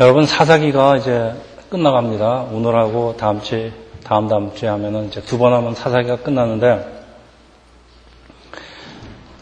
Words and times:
여러분 0.00 0.26
사사기가 0.26 0.96
이제 0.98 1.32
끝나갑니다. 1.70 2.46
오늘하고 2.52 3.16
다음 3.16 3.42
주에 3.42 3.72
다음 4.04 4.28
다음 4.28 4.54
주에 4.54 4.68
하면은 4.68 5.08
이제 5.08 5.20
두 5.22 5.38
번 5.38 5.52
하면 5.52 5.74
사사기가 5.74 6.18
끝나는데 6.18 6.86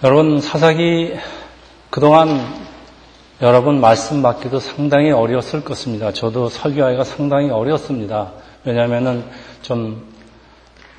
여러분 0.02 0.40
사사기 0.40 1.14
그동안 1.90 2.40
여러분 3.42 3.82
말씀 3.82 4.22
받기도 4.22 4.58
상당히 4.58 5.10
어려웠을 5.10 5.62
것입니다. 5.62 6.12
저도 6.14 6.48
설교하기가 6.48 7.04
상당히 7.04 7.50
어려웠습니다. 7.50 8.32
왜냐하면은 8.64 9.24
좀 9.60 10.06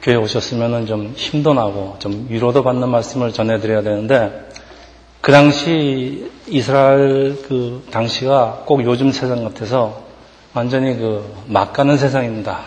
교회 0.04 0.16
오셨으면은 0.18 0.86
좀 0.86 1.14
힘도 1.16 1.56
나고 1.56 1.96
좀 1.98 2.28
위로도 2.30 2.62
받는 2.62 2.90
말씀을 2.90 3.34
전해드려야 3.34 3.82
되는데 3.82 4.47
그 5.22 5.32
당시 5.32 6.30
이스라엘 6.48 7.42
그 7.48 7.86
당시가 7.92 8.64
꼭 8.66 8.84
요즘 8.86 9.12
세상 9.12 9.44
같아서 9.44 10.06
완전히 10.54 10.98
그 10.98 11.24
막 11.48 11.74
가는 11.74 11.98
세상입니다. 11.98 12.60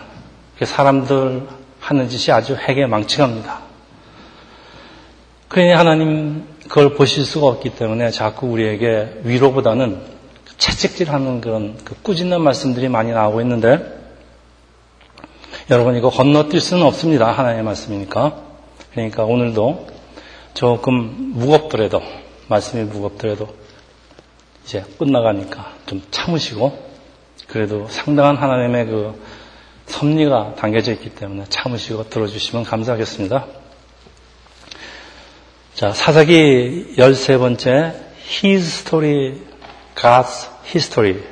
사람들 0.63 1.47
하는 1.79 2.09
짓이 2.09 2.31
아주 2.33 2.55
핵에 2.55 2.85
망측합니다. 2.85 3.59
그러니 5.47 5.71
하나님 5.73 6.45
그걸 6.67 6.93
보실 6.93 7.25
수가 7.25 7.47
없기 7.47 7.71
때문에 7.71 8.11
자꾸 8.11 8.47
우리에게 8.47 9.21
위로보다는 9.23 9.99
채찍질하는 10.57 11.41
그런 11.41 11.77
그 11.83 11.95
꾸짖는 12.01 12.41
말씀들이 12.41 12.87
많이 12.87 13.11
나오고 13.11 13.41
있는데 13.41 13.99
여러분 15.69 15.95
이거 15.95 16.09
건너뛸 16.09 16.59
수는 16.59 16.83
없습니다. 16.83 17.31
하나님의 17.31 17.63
말씀이니까. 17.63 18.35
그러니까 18.91 19.23
오늘도 19.23 19.87
조금 20.53 21.31
무겁더라도 21.33 22.01
말씀이 22.51 22.83
무겁더라도 22.83 23.55
이제 24.65 24.83
끝나가니까 24.99 25.73
좀 25.85 26.01
참으시고 26.11 26.91
그래도 27.47 27.87
상당한 27.87 28.35
하나님의 28.35 28.85
그 28.85 29.21
섭리가 29.87 30.55
담겨져 30.55 30.91
있기 30.93 31.09
때문에 31.15 31.45
참으시고 31.49 32.09
들어주시면 32.09 32.65
감사하겠습니다. 32.65 33.47
자, 35.73 35.93
사사기 35.93 36.93
13번째 36.97 37.95
His 38.43 38.81
Story, 38.81 39.37
God's 39.95 40.49
History 40.65 41.23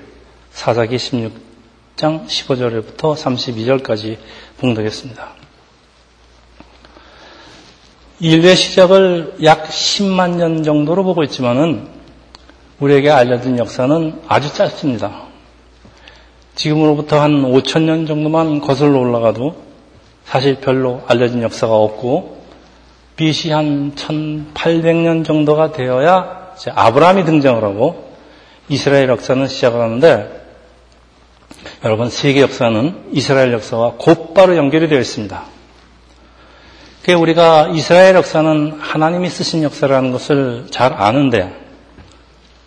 사사기 0.52 0.96
16장 0.96 2.26
15절부터 2.26 3.16
32절까지 3.16 4.18
봉독했습니다. 4.58 5.39
인류의 8.22 8.56
시작을 8.56 9.36
약 9.44 9.70
10만 9.70 10.36
년 10.36 10.64
정도로 10.64 11.04
보고 11.04 11.24
있지만은 11.24 11.88
우리에게 12.80 13.10
알려진 13.10 13.58
역사는 13.58 14.22
아주 14.28 14.54
짧습니다. 14.54 15.24
지금으로부터 16.56 17.22
한 17.22 17.44
5천 17.44 17.84
년 17.84 18.06
정도만 18.06 18.60
거슬러 18.60 19.00
올라가도 19.00 19.56
사실 20.26 20.56
별로 20.56 21.02
알려진 21.08 21.42
역사가 21.42 21.74
없고 21.74 22.44
BC 23.16 23.52
한 23.52 23.94
1800년 23.96 25.26
정도가 25.26 25.72
되어야 25.72 26.56
아브라함이 26.70 27.24
등장을 27.26 27.64
하고 27.64 28.14
이스라엘 28.68 29.08
역사는 29.10 29.48
시작을 29.48 29.80
하는데 29.80 30.40
여러분 31.86 32.10
세계 32.10 32.42
역사는 32.42 33.12
이스라엘 33.14 33.54
역사와 33.54 33.94
곧바로 33.98 34.58
연결이 34.58 34.90
되어 34.90 35.00
있습니다. 35.00 35.59
우리가 37.08 37.70
이스라엘 37.74 38.16
역사는 38.16 38.80
하나님이 38.80 39.30
쓰신 39.30 39.64
역사라는 39.64 40.12
것을 40.12 40.68
잘 40.70 40.94
아는데 40.94 41.52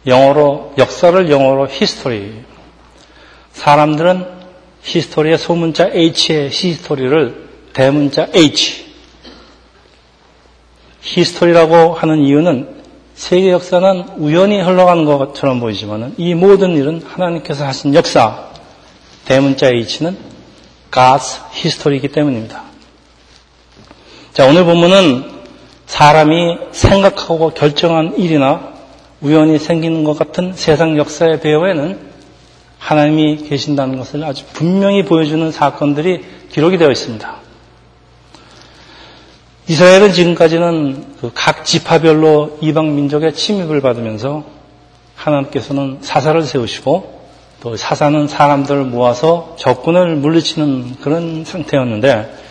영어로 0.07 0.75
역사를 0.79 1.31
영어로 1.31 1.69
히스토리 1.69 2.43
사람들은 3.53 4.27
히스토리의 4.83 5.39
소문자 5.39 5.89
H의 5.93 6.51
히스토리를 6.51 7.49
대문자 7.73 8.29
H. 8.35 8.93
히스토리라고 11.03 11.95
하는 11.95 12.19
이유는 12.19 12.83
세계 13.15 13.53
역사는 13.53 14.15
우연히 14.19 14.61
흘러가는 14.61 15.05
것처럼 15.05 15.61
보이지만 15.61 16.15
이 16.17 16.35
모든 16.35 16.77
일은 16.77 17.03
하나님께서 17.03 17.65
하신 17.65 17.95
역사. 17.95 18.51
대문자 19.25 19.69
H는 19.69 20.17
God's 20.91 21.41
history이기 21.55 22.09
때문입니다. 22.09 22.72
자, 24.33 24.47
오늘 24.47 24.65
본문은 24.65 25.31
사람이 25.85 26.57
생각하고 26.70 27.51
결정한 27.51 28.17
일이나 28.17 28.73
우연히 29.20 29.59
생기는 29.59 30.05
것 30.05 30.19
같은 30.19 30.55
세상 30.55 30.97
역사의 30.97 31.41
배후에는 31.41 31.98
하나님이 32.79 33.48
계신다는 33.48 33.98
것을 33.98 34.25
아주 34.25 34.47
분명히 34.55 35.05
보여주는 35.05 35.53
사건들이 35.53 36.25
기록이 36.51 36.79
되어 36.79 36.91
있습니다. 36.91 37.37
이스라엘은 39.69 40.13
지금까지는 40.13 41.17
그각 41.21 41.67
지파별로 41.67 42.57
이방 42.63 42.97
민족의 42.97 43.35
침입을 43.35 43.83
받으면서 43.83 44.45
하나님께서는 45.15 45.98
사사를 46.01 46.42
세우시고 46.42 47.21
또 47.61 47.77
사사는 47.77 48.29
사람들을 48.29 48.85
모아서 48.85 49.57
적군을 49.59 50.17
물리치는 50.17 51.01
그런 51.03 51.45
상태였는데 51.45 52.42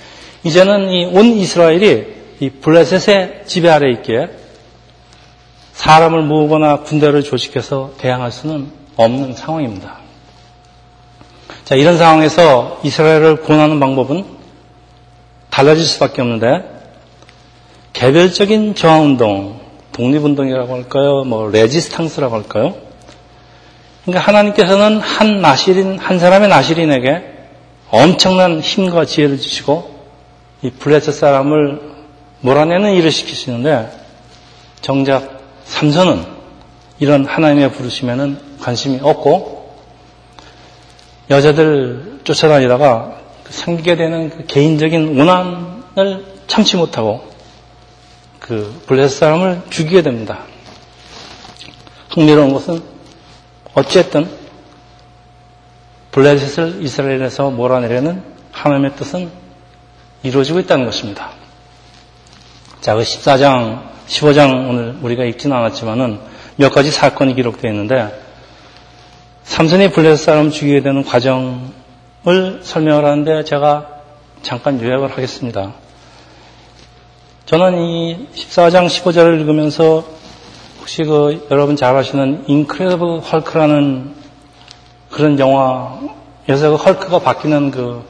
이제는 0.43 0.89
이 0.89 1.05
온 1.05 1.25
이스라엘이 1.37 2.05
이 2.39 2.49
블레셋의 2.49 3.43
지배 3.45 3.69
아래 3.69 3.91
있기에 3.91 4.29
사람을 5.73 6.23
모으거나 6.23 6.81
군대를 6.81 7.23
조직해서 7.23 7.93
대항할 7.97 8.31
수는 8.31 8.71
없는 8.95 9.35
상황입니다. 9.35 9.97
자, 11.65 11.75
이런 11.75 11.97
상황에서 11.97 12.79
이스라엘을 12.83 13.41
구원하는 13.41 13.79
방법은 13.79 14.25
달라질 15.49 15.85
수밖에 15.85 16.21
없는데 16.21 16.63
개별적인 17.93 18.75
저항운동, 18.75 19.59
독립운동이라고 19.91 20.73
할까요? 20.73 21.23
뭐 21.23 21.49
레지스탕스라고 21.49 22.35
할까요? 22.35 22.75
그러니까 24.05 24.27
하나님께서는 24.27 24.99
한 24.99 25.41
나시린 25.41 25.99
한 25.99 26.17
사람의 26.17 26.49
나시린에게 26.49 27.23
엄청난 27.89 28.59
힘과 28.61 29.05
지혜를 29.05 29.39
주시고 29.39 29.90
이 30.63 30.69
블레셋 30.69 31.13
사람을 31.13 31.81
몰아내는 32.41 32.93
일을 32.93 33.11
시키시는데 33.11 33.91
정작 34.81 35.41
삼손은 35.65 36.25
이런 36.99 37.25
하나님의 37.25 37.71
부르심에는 37.71 38.59
관심이 38.59 38.99
없고 39.01 39.75
여자들 41.29 42.19
쫓아다니다가 42.23 43.17
생기게 43.49 43.95
되는 43.95 44.29
그 44.29 44.45
개인적인 44.45 45.17
원한을 45.17 46.25
참지 46.47 46.77
못하고 46.77 47.23
그 48.39 48.81
블레셋 48.87 49.17
사람을 49.17 49.61
죽이게 49.69 50.01
됩니다. 50.01 50.45
흥미로운 52.09 52.53
것은 52.53 52.83
어쨌든 53.73 54.29
블레셋을 56.11 56.83
이스라엘에서 56.83 57.49
몰아내려는 57.51 58.21
하나님의 58.51 58.95
뜻은 58.95 59.40
이루어지고 60.23 60.59
있다는 60.59 60.85
것입니다. 60.85 61.31
자, 62.81 62.95
그 62.95 63.01
14장, 63.01 63.83
15장 64.07 64.69
오늘 64.69 64.97
우리가 65.01 65.23
읽지는 65.25 65.55
않았지만은 65.55 66.19
몇 66.57 66.73
가지 66.73 66.91
사건이 66.91 67.35
기록되어 67.35 67.71
있는데 67.71 68.11
삼손이 69.43 69.91
블레셋 69.91 70.17
사람 70.17 70.51
죽이게 70.51 70.81
되는 70.81 71.03
과정을 71.03 72.59
설명을 72.61 73.05
하는데 73.05 73.43
제가 73.43 73.87
잠깐 74.41 74.81
요약을 74.81 75.11
하겠습니다. 75.11 75.73
저는 77.45 77.81
이 77.81 78.27
14장 78.33 78.87
15절을 78.87 79.39
읽으면서 79.41 80.05
혹시 80.79 81.03
그 81.03 81.47
여러분 81.51 81.75
잘 81.75 81.95
아시는 81.95 82.45
인크레더블 82.47 83.19
헐크라는 83.19 84.15
그런 85.09 85.37
영화에서 85.37 86.71
그 86.71 86.75
헐크가 86.75 87.19
바뀌는 87.19 87.71
그 87.71 88.03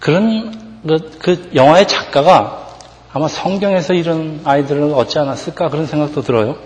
그런 0.00 0.82
그, 0.86 1.18
그 1.18 1.50
영화의 1.54 1.88
작가가 1.88 2.68
아마 3.12 3.26
성경에서 3.28 3.94
이런 3.94 4.40
아이들을 4.44 4.92
얻지 4.94 5.18
않았을까 5.18 5.68
그런 5.68 5.86
생각도 5.86 6.22
들어요. 6.22 6.56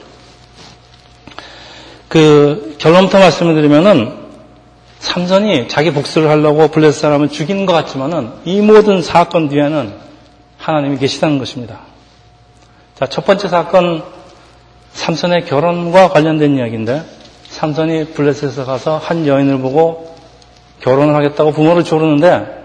그 2.09 2.77
결론부터 2.79 3.19
말씀을 3.19 3.55
드리면은 3.55 4.21
삼선이 4.99 5.69
자기 5.69 5.93
복수를 5.93 6.29
하려고 6.29 6.69
블레스 6.69 7.01
사람을 7.01 7.31
죽이는 7.31 7.67
것 7.67 7.73
같지만은 7.73 8.33
이 8.45 8.61
모든 8.61 9.03
사건 9.03 9.49
뒤에는 9.49 9.95
하나님이 10.59 10.99
계시다는 10.99 11.39
것입니다. 11.39 11.81
자, 12.99 13.07
첫 13.07 13.25
번째 13.25 13.49
사건 13.49 14.05
삼선의 14.93 15.47
결혼과 15.47 16.09
관련된 16.11 16.57
이야기인데 16.57 17.03
삼선이 17.49 18.13
블레셋에 18.13 18.65
가서 18.65 18.99
한 18.99 19.27
여인을 19.27 19.59
보고 19.59 20.15
결혼을 20.81 21.15
하겠다고 21.15 21.53
부모를 21.53 21.83
조르는데 21.85 22.62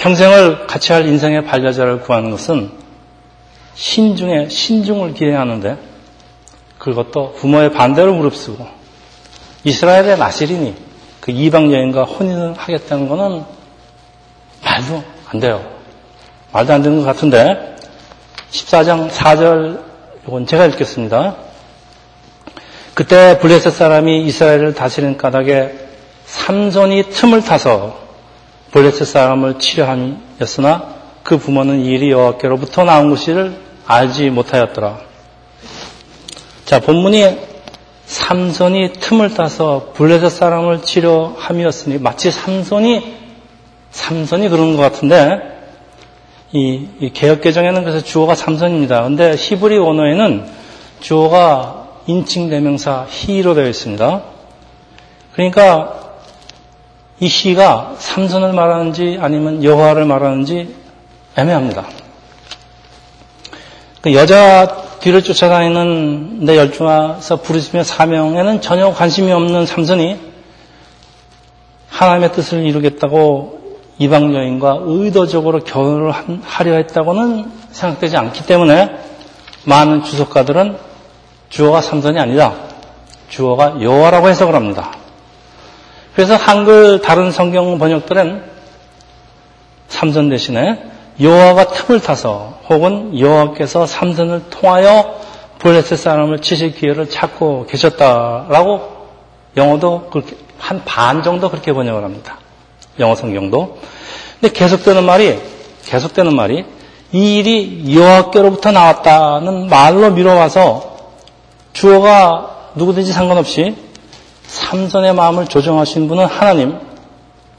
평생을 0.00 0.66
같이 0.66 0.92
할 0.92 1.06
인생의 1.06 1.44
반려자를 1.44 2.00
구하는 2.00 2.30
것은 2.30 2.70
신중에 3.74 4.48
신중을 4.48 5.12
기해야 5.12 5.40
하는데 5.40 5.76
그것도 6.78 7.34
부모의 7.34 7.72
반대를 7.72 8.10
무릅쓰고 8.12 8.66
이스라엘의 9.64 10.18
나시린이 10.18 10.74
그 11.20 11.32
이방 11.32 11.70
여인과 11.70 12.04
혼인을 12.04 12.54
하겠다는 12.54 13.08
것은 13.08 13.44
말도 14.64 15.04
안 15.26 15.40
돼요. 15.40 15.70
말도 16.52 16.72
안 16.72 16.82
되는 16.82 17.00
것 17.00 17.04
같은데 17.04 17.76
14장 18.52 19.10
4절 19.10 19.82
이건 20.26 20.46
제가 20.46 20.64
읽겠습니다. 20.66 21.36
그때 22.94 23.38
블레셋 23.38 23.74
사람이 23.74 24.24
이스라엘을 24.24 24.74
다스리는 24.74 25.18
까닭에 25.18 25.74
삼손이 26.24 27.10
틈을 27.10 27.42
타서 27.42 28.09
블레셋 28.72 29.06
사람을 29.06 29.58
치료함이었으나 29.58 30.94
그 31.22 31.38
부모는 31.38 31.84
이 31.84 31.88
일이 31.88 32.10
여호와께로부터 32.10 32.84
나온 32.84 33.10
것을 33.10 33.56
알지 33.86 34.30
못하였더라. 34.30 35.00
자 36.64 36.80
본문이 36.80 37.38
삼손이 38.06 38.92
틈을 38.94 39.34
타서 39.34 39.92
블레셋 39.94 40.30
사람을 40.30 40.82
치료함이었으니 40.82 41.98
마치 41.98 42.30
삼손이 42.30 43.20
삼손이 43.90 44.48
그런 44.48 44.76
것 44.76 44.82
같은데 44.82 45.50
이, 46.52 46.88
이 47.00 47.10
개혁 47.12 47.40
개정에는 47.40 47.82
그래서 47.82 48.04
주어가 48.04 48.34
삼손입니다. 48.34 49.02
근데 49.02 49.34
히브리 49.36 49.78
원어에는 49.78 50.46
주어가 51.00 51.88
인칭 52.06 52.50
대명사 52.50 53.06
히로 53.08 53.54
되어 53.54 53.68
있습니다. 53.68 54.22
그러니까 55.32 55.99
이 57.20 57.28
시가 57.28 57.96
삼손을 57.98 58.54
말하는지 58.54 59.18
아니면 59.20 59.62
여호와를 59.62 60.06
말하는지 60.06 60.74
애매합니다. 61.36 61.86
그 64.00 64.14
여자 64.14 64.88
뒤를 65.00 65.22
쫓아다니는 65.22 66.44
내 66.46 66.56
열중와서 66.56 67.42
부르짖며 67.42 67.84
사명에는 67.84 68.62
전혀 68.62 68.90
관심이 68.92 69.30
없는 69.32 69.66
삼손이 69.66 70.18
하나님의 71.90 72.32
뜻을 72.32 72.64
이루겠다고 72.64 73.60
이방 73.98 74.34
여인과 74.34 74.78
의도적으로 74.82 75.60
결혼을 75.60 76.12
하려 76.42 76.74
했다고는 76.76 77.52
생각되지 77.70 78.16
않기 78.16 78.46
때문에 78.46 78.96
많은 79.64 80.04
주석가들은 80.04 80.78
주어가 81.50 81.82
삼손이 81.82 82.18
아니다. 82.18 82.54
주어가 83.28 83.76
여호와라고 83.82 84.30
해석을 84.30 84.54
합니다. 84.54 84.92
그래서 86.20 86.36
한글 86.36 87.00
다른 87.00 87.30
성경 87.30 87.78
번역들은 87.78 88.42
삼손 89.88 90.28
대신에 90.28 90.78
여호와가 91.18 91.68
틈을 91.68 92.00
타서 92.02 92.60
혹은 92.68 93.18
여호와께서 93.18 93.86
삼손을 93.86 94.50
통하여 94.50 95.18
블레셋 95.60 95.98
사람을 95.98 96.40
치실 96.40 96.74
기회를 96.74 97.08
찾고 97.08 97.68
계셨다라고 97.68 99.06
영어도 99.56 100.10
그렇게 100.10 100.36
한 100.58 100.82
반 100.84 101.22
정도 101.22 101.48
그렇게 101.48 101.72
번역을 101.72 102.04
합니다. 102.04 102.36
영어 102.98 103.14
성경도. 103.14 103.78
근데 104.38 104.52
계속되는 104.52 105.02
말이 105.02 105.38
계속되는 105.86 106.36
말이 106.36 106.66
이 107.12 107.36
일이 107.38 107.96
여호와께로부터 107.96 108.72
나왔다는 108.72 109.70
말로 109.70 110.10
미뤄와서 110.10 110.98
주어가 111.72 112.72
누구든지 112.74 113.10
상관없이 113.10 113.88
삼손의 114.50 115.14
마음을 115.14 115.46
조정하신 115.46 116.08
분은 116.08 116.26
하나님. 116.26 116.78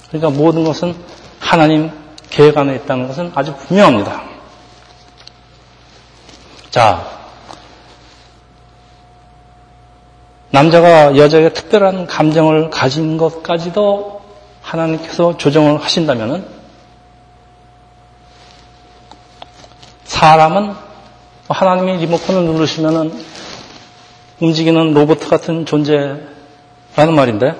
그러니까 0.09 0.29
모든 0.29 0.65
것은 0.65 0.93
하나님 1.39 1.89
계획 2.29 2.57
안에 2.57 2.75
있다는 2.75 3.07
것은 3.07 3.31
아주 3.33 3.55
분명합니다. 3.55 4.23
자, 6.69 7.05
남자가 10.49 11.15
여자에게 11.15 11.53
특별한 11.53 12.07
감정을 12.07 12.69
가진 12.69 13.17
것까지도 13.17 14.21
하나님께서 14.61 15.37
조정을 15.37 15.81
하신다면 15.81 16.45
사람은 20.03 20.75
하나님이 21.47 22.05
리모컨을 22.05 22.43
누르시면 22.43 23.23
움직이는 24.41 24.93
로봇 24.93 25.29
같은 25.29 25.65
존재 25.65 26.30
라는 26.95 27.15
말인데 27.15 27.55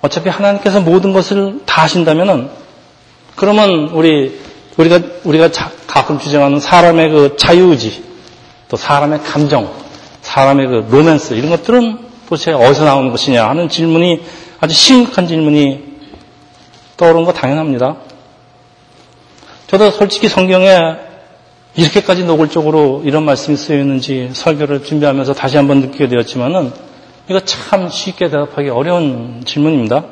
어차피 0.00 0.28
하나님께서 0.28 0.80
모든 0.80 1.12
것을 1.12 1.60
다 1.66 1.82
하신다면 1.82 2.50
그러면 3.36 3.90
우리 3.92 4.38
우리가 4.76 5.00
우리가 5.24 5.50
가끔 5.86 6.18
주장하는 6.18 6.60
사람의 6.60 7.10
그 7.10 7.36
자유의지 7.36 8.04
또 8.68 8.76
사람의 8.76 9.20
감정 9.22 9.72
사람의 10.22 10.66
그 10.66 10.86
로맨스 10.90 11.34
이런 11.34 11.50
것들은 11.50 11.98
도대체 12.28 12.52
어디서 12.52 12.84
나오는 12.84 13.10
것이냐 13.10 13.48
하는 13.48 13.68
질문이 13.68 14.22
아주 14.60 14.74
심각한 14.74 15.26
질문이 15.26 15.94
떠오른 16.96 17.24
거 17.24 17.32
당연합니다. 17.32 17.96
저도 19.66 19.90
솔직히 19.90 20.28
성경에 20.28 20.78
이렇게까지 21.76 22.24
노골적으로 22.24 23.02
이런 23.04 23.24
말씀이 23.24 23.56
쓰여 23.56 23.78
있는지 23.78 24.30
설교를 24.32 24.84
준비하면서 24.84 25.34
다시 25.34 25.56
한번 25.56 25.80
느끼게 25.80 26.08
되었지만은 26.08 26.72
이거 27.28 27.40
참 27.40 27.88
쉽게 27.88 28.28
대답하기 28.28 28.68
어려운 28.68 29.42
질문입니다. 29.46 30.04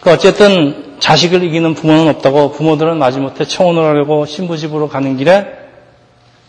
그 0.00 0.10
어쨌든 0.10 0.96
자식을 1.00 1.42
이기는 1.42 1.74
부모는 1.74 2.08
없다고 2.08 2.52
부모들은 2.52 2.98
마지못해 2.98 3.44
청혼을 3.44 3.82
하려고 3.82 4.26
신부집으로 4.26 4.88
가는 4.88 5.16
길에 5.16 5.46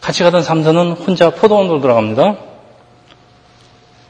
같이 0.01 0.23
가던 0.23 0.43
삼선은 0.43 0.91
혼자 0.91 1.29
포도원으로 1.29 1.79
들어갑니다. 1.79 2.35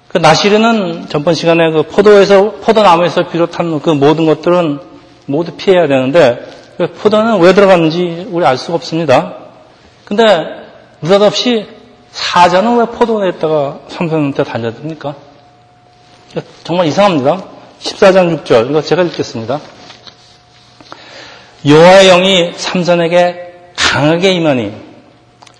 그 0.07 0.17
나시르는 0.17 1.09
전번 1.09 1.35
시간에 1.35 1.71
그 1.71 1.83
포도에서 1.83 2.53
포도나무에서 2.61 3.27
비롯한 3.27 3.79
그 3.81 3.91
모든 3.91 4.25
것들은 4.25 4.79
모두 5.27 5.51
피해야 5.57 5.87
되는데 5.87 6.39
그 6.77 6.91
포도는 6.91 7.39
왜 7.39 7.53
들어갔는지 7.53 8.27
우리 8.31 8.45
알 8.45 8.57
수가 8.57 8.75
없습니다. 8.75 9.35
근데 10.05 10.23
느닷없이 11.01 11.67
사자는 12.15 12.77
왜 12.77 12.85
포도에다가 12.85 13.81
삼선한테 13.89 14.45
달려듭니까? 14.45 15.15
정말 16.63 16.87
이상합니다. 16.87 17.43
14장 17.81 18.43
6절 18.45 18.69
이거 18.69 18.81
제가 18.81 19.03
읽겠습니다. 19.03 19.59
여호와의 21.65 22.07
영이 22.07 22.53
삼선에게 22.55 23.73
강하게 23.75 24.31
임하니 24.31 24.73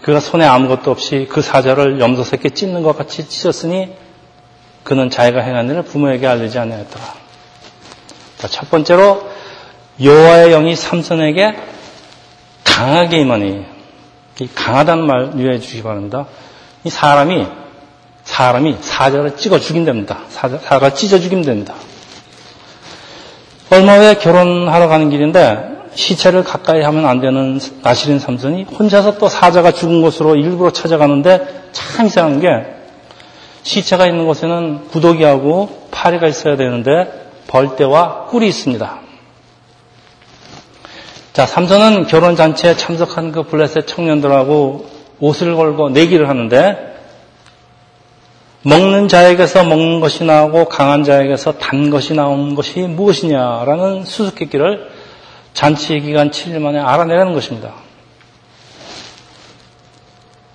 그가 0.02 0.22
손에 0.22 0.46
아무것도 0.46 0.92
없이 0.92 1.28
그 1.30 1.42
사자를 1.42 2.00
염소새끼 2.00 2.52
찢는 2.52 2.84
것 2.84 2.98
같이 2.98 3.28
찢었으니 3.28 3.94
그는 4.86 5.10
자기가 5.10 5.42
행한 5.42 5.70
일을 5.70 5.82
부모에게 5.82 6.26
알리지 6.26 6.58
아니하였더라. 6.58 7.04
첫 8.50 8.70
번째로 8.70 9.30
여호와의 10.02 10.52
영이 10.52 10.76
삼손에게 10.78 11.54
강하게 12.64 13.20
임하니 13.20 13.66
이 14.40 14.50
강하다는 14.56 15.06
말 15.06 15.34
유의해 15.38 15.60
주시기 15.60 15.84
바랍니다. 15.84 16.28
이 16.86 16.90
사람이 16.90 17.48
사람이 18.24 18.78
사자를 18.80 19.36
찍어 19.36 19.60
죽인답니다. 19.60 20.20
사자, 20.30 20.58
사자가 20.60 20.94
찢어 20.94 21.20
죽이면 21.20 21.44
됩니다. 21.44 21.74
얼마 23.72 23.98
후에 23.98 24.16
결혼하러 24.16 24.88
가는 24.88 25.10
길인데 25.10 25.76
시체를 25.96 26.44
가까이 26.44 26.82
하면 26.82 27.06
안 27.06 27.22
되는 27.22 27.60
나시린 27.82 28.20
삼손이 28.20 28.64
혼자서 28.66 29.18
또 29.18 29.28
사자가 29.28 29.72
죽은 29.72 30.02
곳으로 30.02 30.36
일부러 30.36 30.72
찾아가는데 30.72 31.70
참 31.72 32.06
이상한 32.06 32.40
게 32.40 32.48
시체가 33.64 34.06
있는 34.06 34.28
곳에는 34.28 34.90
구더기하고 34.90 35.88
파리가 35.90 36.28
있어야 36.28 36.56
되는데 36.56 37.32
벌떼와 37.48 38.26
꿀이 38.26 38.48
있습니다. 38.48 39.00
자, 41.34 41.46
삼손은 41.46 42.08
결혼 42.08 42.36
잔치에 42.36 42.76
참석한 42.76 43.32
그 43.32 43.44
블레셋 43.44 43.88
청년들하고 43.88 44.95
옷을 45.20 45.56
걸고 45.56 45.90
내기를 45.90 46.30
하는데 46.30 46.96
먹는 48.64 49.08
자에게서 49.08 49.64
먹는 49.64 50.00
것이 50.00 50.24
나오고 50.24 50.66
강한 50.70 51.04
자에게서 51.04 51.60
단 51.60 51.92
것이 51.92 52.16
나오는 52.16 52.56
것이 52.56 52.80
무엇이냐라는 52.80 54.06
수수께끼를 54.06 54.90
잔치 55.54 56.00
기간 56.00 56.32
7일 56.32 56.60
만에 56.60 56.80
알아내는 56.80 57.34
것입니다. 57.34 57.74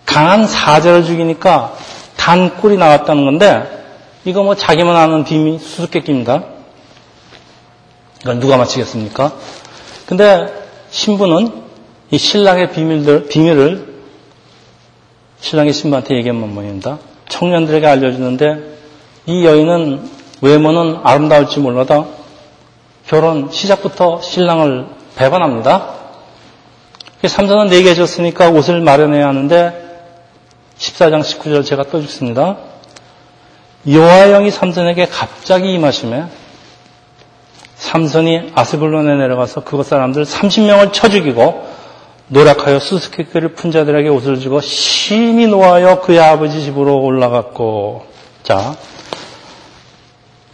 강한 0.05 0.47
사자를 0.47 1.05
죽이니까 1.05 1.73
단 2.17 2.57
꿀이 2.57 2.77
나왔다는 2.77 3.25
건데 3.25 3.79
이거 4.25 4.43
뭐 4.43 4.57
자기만 4.57 4.97
아는 4.97 5.25
비밀 5.25 5.61
수수께끼입니다. 5.61 6.43
이걸 8.23 8.41
누가 8.41 8.57
맞히겠습니까? 8.57 9.33
근데 10.07 10.53
신부는 10.91 11.63
이 12.11 12.19
신랑의 12.19 12.73
비밀들, 12.73 13.29
비밀을 13.29 13.90
신랑의 15.41 15.73
신부한테 15.73 16.17
얘기하면 16.17 16.53
뭐입니다. 16.55 16.99
청년들에게 17.29 17.87
알려주는데 17.87 18.79
이 19.27 19.45
여인은 19.45 20.11
외모는 20.41 21.01
아름다울지 21.03 21.61
몰라도 21.61 22.13
결혼 23.07 23.51
시작부터 23.51 24.21
신랑을 24.23 24.87
배반합니다. 25.17 25.95
삼선은 27.27 27.69
내게 27.69 27.95
줬으니까 27.95 28.49
옷을 28.51 28.81
마련해야 28.81 29.29
하는데 29.29 29.91
14장 30.79 31.21
19절 31.21 31.65
제가 31.65 31.85
또 31.85 31.99
읽습니다. 32.01 32.57
여호와 33.89 34.29
영이 34.29 34.51
삼손에게 34.51 35.07
갑자기 35.07 35.73
임하심에 35.75 36.25
삼손이 37.77 38.53
아스글론에 38.55 39.17
내려가서 39.17 39.65
그곳 39.65 39.87
사람들 39.87 40.25
30명을 40.25 40.93
쳐 40.93 41.09
죽이고 41.09 41.70
노력하여 42.31 42.79
수수께끼를 42.79 43.55
푼 43.55 43.73
자들에게 43.73 44.09
옷을 44.09 44.39
주고 44.39 44.61
심히 44.61 45.49
노하여 45.49 46.01
그의 46.01 46.21
아버지 46.21 46.63
집으로 46.63 47.03
올라갔고 47.03 48.07
자 48.45 48.77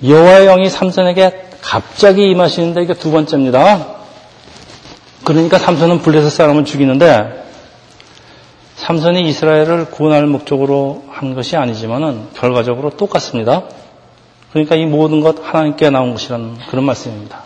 여호와 0.03 0.45
영이 0.45 0.71
삼손에게 0.71 1.49
갑자기 1.61 2.31
임하시는데 2.31 2.83
이게 2.83 2.95
두 2.95 3.11
번째입니다. 3.11 3.95
그러니까 5.25 5.59
삼손은 5.59 6.01
블레셋 6.01 6.33
사람을 6.33 6.65
죽이는데 6.65 7.45
삼손이 8.77 9.29
이스라엘을 9.29 9.91
구원할 9.91 10.27
목적으로 10.27 11.05
한 11.11 11.35
것이 11.35 11.57
아니지만은 11.57 12.29
결과적으로 12.35 12.91
똑같습니다. 12.91 13.65
그러니까 14.53 14.77
이 14.77 14.87
모든 14.87 15.21
것 15.21 15.37
하나님께 15.43 15.91
나온 15.91 16.13
것이라는 16.13 16.57
그런 16.71 16.85
말씀입니다. 16.85 17.46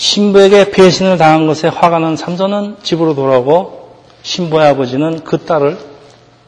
신부에게 0.00 0.70
배신을 0.70 1.18
당한 1.18 1.46
것에 1.46 1.68
화가 1.68 1.98
난 1.98 2.16
삼손은 2.16 2.76
집으로 2.82 3.14
돌아오고 3.14 3.96
신부의 4.22 4.68
아버지는 4.68 5.24
그 5.24 5.44
딸을 5.44 5.76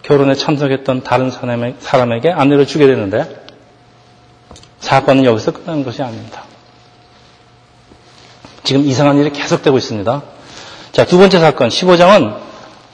결혼에 0.01 0.35
참석했던 0.35 1.03
다른 1.03 1.31
사람에게 1.31 2.31
아내를 2.31 2.67
주게 2.67 2.87
되는데 2.87 3.45
사건은 4.81 5.27
여기서 5.27 5.53
끝나는 5.53 5.85
것이 5.85 6.03
아닙니다. 6.03 6.45
지금 8.65 8.87
이상한 8.87 9.19
일이 9.19 9.31
계속되고 9.31 9.77
있습니다. 9.77 10.23
자, 10.93 11.05
두 11.05 11.19
번째 11.19 11.39
사건, 11.39 11.69
15장은 11.69 12.35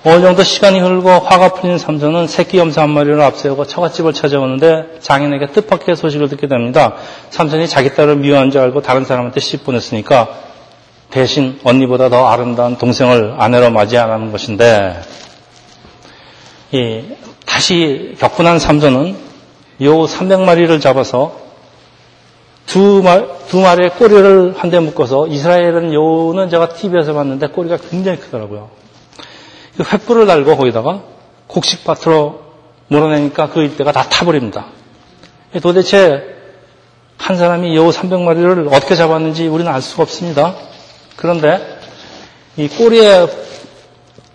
어느 0.05 0.23
정도 0.23 0.43
시간이 0.43 0.81
흐르고 0.81 1.09
화가 1.09 1.50
풀린 1.55 1.79
삼손은 1.79 2.27
새끼 2.27 2.59
염소 2.59 2.81
한 2.81 2.91
마리를 2.91 3.21
앞세우고 3.21 3.67
처갓집을 3.67 4.12
찾아오는데 4.12 4.99
장인에게 5.03 5.53
뜻밖의 5.53 5.95
소식을 5.95 6.29
듣게 6.29 6.49
됩니다. 6.49 6.95
삼손이 7.31 7.69
자기 7.69 7.95
딸을 7.95 8.17
미워한 8.17 8.50
줄 8.50 8.61
알고 8.61 8.83
다른 8.83 9.05
사람한테 9.05 9.38
씹 9.38 9.65
보냈으니까 9.65 10.48
대신 11.11 11.59
언니보다 11.65 12.09
더 12.11 12.29
아름다운 12.29 12.77
동생을 12.77 13.37
아내로 13.38 13.71
맞이하라는 13.71 14.31
것인데 14.31 15.00
이, 16.73 17.03
다시 17.47 18.15
격분한 18.19 18.59
삼손은 18.59 19.17
요 19.83 19.93
300마리를 20.05 20.81
잡아서 20.81 21.37
두, 22.67 23.00
마, 23.03 23.23
두 23.49 23.61
마리의 23.61 23.91
꼬리를 23.91 24.55
한 24.59 24.71
대 24.71 24.79
묶어서 24.79 25.29
이스라엘은 25.29 25.95
요는 25.95 26.50
제가 26.50 26.69
TV에서 26.71 27.15
봤는데 27.15 27.49
꼬리가 27.49 27.79
굉장히 27.79 28.19
크더라고요. 28.19 28.69
그 29.79 29.83
횃불을 29.85 30.27
달고 30.27 30.57
거기다가 30.59 31.00
곡식밭으로 31.47 32.41
몰아내니까 32.88 33.49
그 33.49 33.61
일대가 33.62 33.93
다 33.93 34.03
타버립니다. 34.03 34.67
도대체 35.62 36.23
한 37.17 37.38
사람이 37.38 37.75
여우 37.75 37.88
300마리를 37.91 38.67
어떻게 38.75 38.95
잡았는지 38.95 39.47
우리는 39.47 39.73
알 39.73 39.81
수가 39.81 40.03
없습니다. 40.03 40.55
그런데 41.19 41.61
이 42.57 42.69
꼬리에 42.69 43.27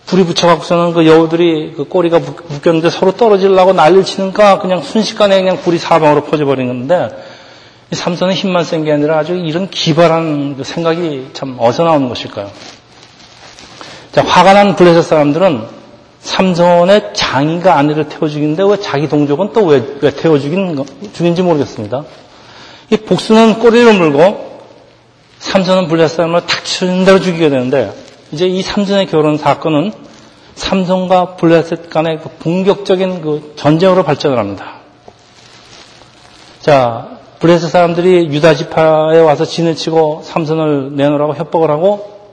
불이 0.05 0.25
붙여갖고서는 0.25 0.93
그 0.93 1.07
여우들이 1.07 1.73
그 1.77 1.85
꼬리가 1.85 2.19
묶였는데 2.19 2.89
서로 2.89 3.13
떨어지려고 3.13 3.71
난리를 3.71 4.03
치니까 4.03 4.59
그냥 4.59 4.81
순식간에 4.81 5.39
그냥 5.39 5.61
불이 5.61 5.77
사방으로 5.77 6.25
퍼져버린 6.25 6.67
건데 6.67 7.07
삼손은 7.91 8.33
힘만 8.33 8.65
센 8.65 8.83
게 8.83 8.91
아니라 8.91 9.19
아주 9.19 9.33
이런 9.35 9.69
기발한 9.69 10.57
그 10.57 10.63
생각이 10.65 11.29
참 11.33 11.55
어디서 11.57 11.85
나오는 11.85 12.09
것일까요? 12.09 12.51
자, 14.11 14.21
화가 14.23 14.53
난 14.53 14.75
블레셋 14.75 15.03
사람들은 15.05 15.63
삼손의 16.19 17.11
장인과 17.13 17.77
아내를 17.77 18.09
태워 18.09 18.27
죽이는데 18.27 18.63
왜 18.63 18.77
자기 18.79 19.07
동족은 19.07 19.53
또 19.53 19.65
왜, 19.65 19.83
왜 20.01 20.11
태워 20.11 20.37
죽인, 20.37 20.83
죽인지 21.13 21.43
모르겠습니다. 21.43 22.03
이 22.89 22.97
복수는 22.97 23.59
꼬리를 23.59 23.93
물고 23.93 24.52
삼손은 25.43 25.89
블레셋 25.89 26.15
사람을 26.15 26.45
탁 26.47 26.63
치는 26.63 27.03
대로 27.03 27.19
죽이게 27.19 27.49
되는데 27.49 27.93
이제 28.31 28.47
이 28.47 28.61
삼손의 28.61 29.07
결혼 29.07 29.37
사건은 29.37 29.91
삼손과 30.55 31.35
블레셋 31.35 31.89
간의 31.89 32.21
그 32.21 32.29
본격적인 32.39 33.21
그 33.21 33.53
전쟁으로 33.57 34.03
발전을 34.03 34.37
합니다. 34.37 34.77
자, 36.61 37.19
블레셋 37.39 37.69
사람들이 37.69 38.27
유다 38.33 38.55
지파에 38.55 39.19
와서 39.19 39.43
지내치고 39.43 40.21
삼손을 40.23 40.95
내놓으라고 40.95 41.35
협박을 41.35 41.69
하고 41.69 42.31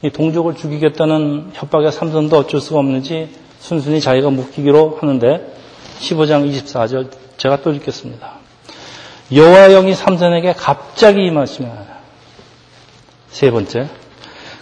이 0.00 0.08
동족을 0.08 0.56
죽이겠다는 0.56 1.50
협박에 1.52 1.90
삼손도 1.90 2.38
어쩔 2.38 2.62
수가 2.62 2.80
없는지 2.80 3.28
순순히 3.60 4.00
자기가 4.00 4.30
묶이기로 4.30 4.98
하는데 5.00 5.54
15장 6.00 6.50
24절 6.50 7.10
제가 7.36 7.60
또 7.60 7.72
읽겠습니다. 7.72 8.32
여호와 9.34 9.68
영이 9.68 9.94
삼손에게 9.94 10.54
갑자기 10.54 11.26
임하시며 11.26 11.97
세 13.30 13.50
번째 13.50 13.88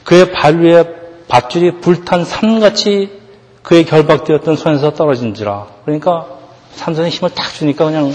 그의 0.05 0.33
발 0.33 0.61
위에 0.61 0.85
밧줄이 1.29 1.81
불탄 1.81 2.25
산같이 2.25 3.21
그의 3.63 3.85
결박되었던 3.85 4.57
손에서 4.57 4.95
떨어진지라 4.95 5.67
그러니까 5.85 6.27
삼손이 6.75 7.09
힘을 7.11 7.31
탁 7.35 7.53
주니까 7.53 7.87
그냥 7.87 8.13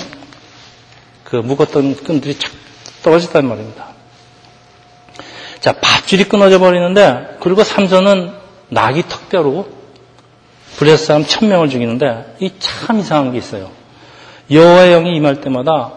그 1.23 1.37
묶었던 1.37 1.95
끈들이 2.03 2.37
착 2.37 2.51
떨어졌단 3.03 3.47
말입니다. 3.47 3.87
자, 5.59 5.73
밧줄이 5.73 6.25
끊어져 6.25 6.59
버리는데, 6.59 7.37
그리고 7.39 7.63
삼손은 7.63 8.31
낙이 8.69 9.03
턱뼈로 9.07 9.67
블레셋 10.77 11.05
사람 11.07 11.25
천 11.25 11.49
명을 11.49 11.69
죽이는데, 11.69 12.35
이 12.39 12.51
참 12.59 12.99
이상한 12.99 13.31
게 13.31 13.37
있어요. 13.37 13.69
여호와의 14.51 14.91
영이 14.91 15.15
임할 15.15 15.41
때마다 15.41 15.93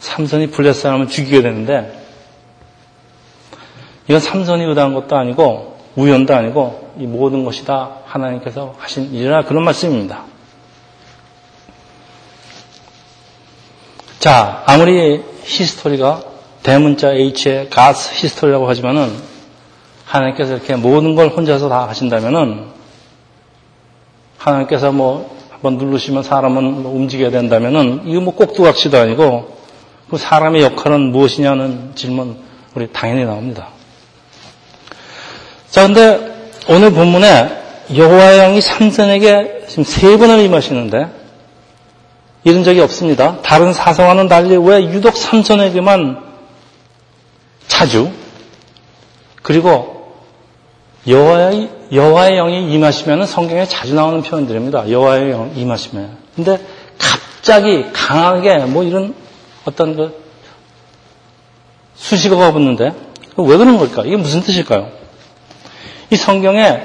삼손이 0.00 0.48
블레셋 0.48 0.82
사람을 0.82 1.08
죽이게 1.08 1.42
되는데, 1.42 2.01
이건 4.08 4.20
삼손이 4.20 4.64
의도한 4.64 4.94
것도 4.94 5.16
아니고, 5.16 5.76
우연도 5.96 6.34
아니고, 6.34 6.92
이 6.98 7.06
모든 7.06 7.44
것이 7.44 7.64
다 7.64 7.98
하나님께서 8.06 8.74
하신 8.78 9.14
일이라 9.14 9.44
그런 9.44 9.64
말씀입니다. 9.64 10.24
자, 14.18 14.62
아무리 14.66 15.22
히스토리가 15.44 16.22
대문자 16.62 17.12
H의 17.12 17.68
가스 17.70 18.14
히스토리라고 18.14 18.68
하지만은 18.68 19.12
하나님께서 20.04 20.54
이렇게 20.54 20.76
모든 20.76 21.14
걸 21.14 21.28
혼자서 21.28 21.68
다 21.68 21.88
하신다면은 21.88 22.66
하나님께서 24.38 24.92
뭐 24.92 25.36
한번 25.50 25.78
누르시면 25.78 26.22
사람은 26.22 26.82
뭐 26.82 26.94
움직여야 26.94 27.30
된다면은 27.30 28.02
이거 28.06 28.20
뭐 28.20 28.34
꼭두각시도 28.34 28.98
아니고 28.98 29.56
그 30.10 30.18
사람의 30.18 30.62
역할은 30.62 31.12
무엇이냐는 31.12 31.92
질문 31.94 32.36
우리 32.74 32.92
당연히 32.92 33.24
나옵니다. 33.24 33.68
자, 35.72 35.86
근데 35.86 36.52
오늘 36.68 36.92
본문에 36.92 37.62
여호와 37.96 38.36
영이 38.36 38.60
삼손에게 38.60 39.64
지금 39.68 39.84
세 39.84 40.18
번을 40.18 40.40
임하시는데 40.40 41.06
이런 42.44 42.62
적이 42.62 42.80
없습니다. 42.80 43.38
다른 43.40 43.72
사성와는 43.72 44.28
달리 44.28 44.54
왜 44.58 44.82
유독 44.92 45.16
삼손에게만 45.16 46.22
자주 47.68 48.10
그리고 49.40 50.12
여호와의 51.08 51.70
여호와의 51.90 52.36
영이 52.36 52.70
임하시면 52.74 53.26
성경에 53.26 53.66
자주 53.66 53.94
나오는 53.94 54.22
표현들입니다. 54.22 54.90
여호와의 54.90 55.30
영 55.30 55.52
임하시면. 55.56 56.18
근데 56.36 56.60
갑자기 56.98 57.86
강하게 57.94 58.58
뭐 58.58 58.82
이런 58.82 59.14
어떤 59.64 59.96
그 59.96 60.22
수식어가 61.94 62.52
붙는데 62.52 62.92
왜 63.38 63.56
그런 63.56 63.78
걸까? 63.78 64.04
이게 64.04 64.16
무슨 64.16 64.42
뜻일까요? 64.42 65.01
이 66.12 66.16
성경에 66.16 66.82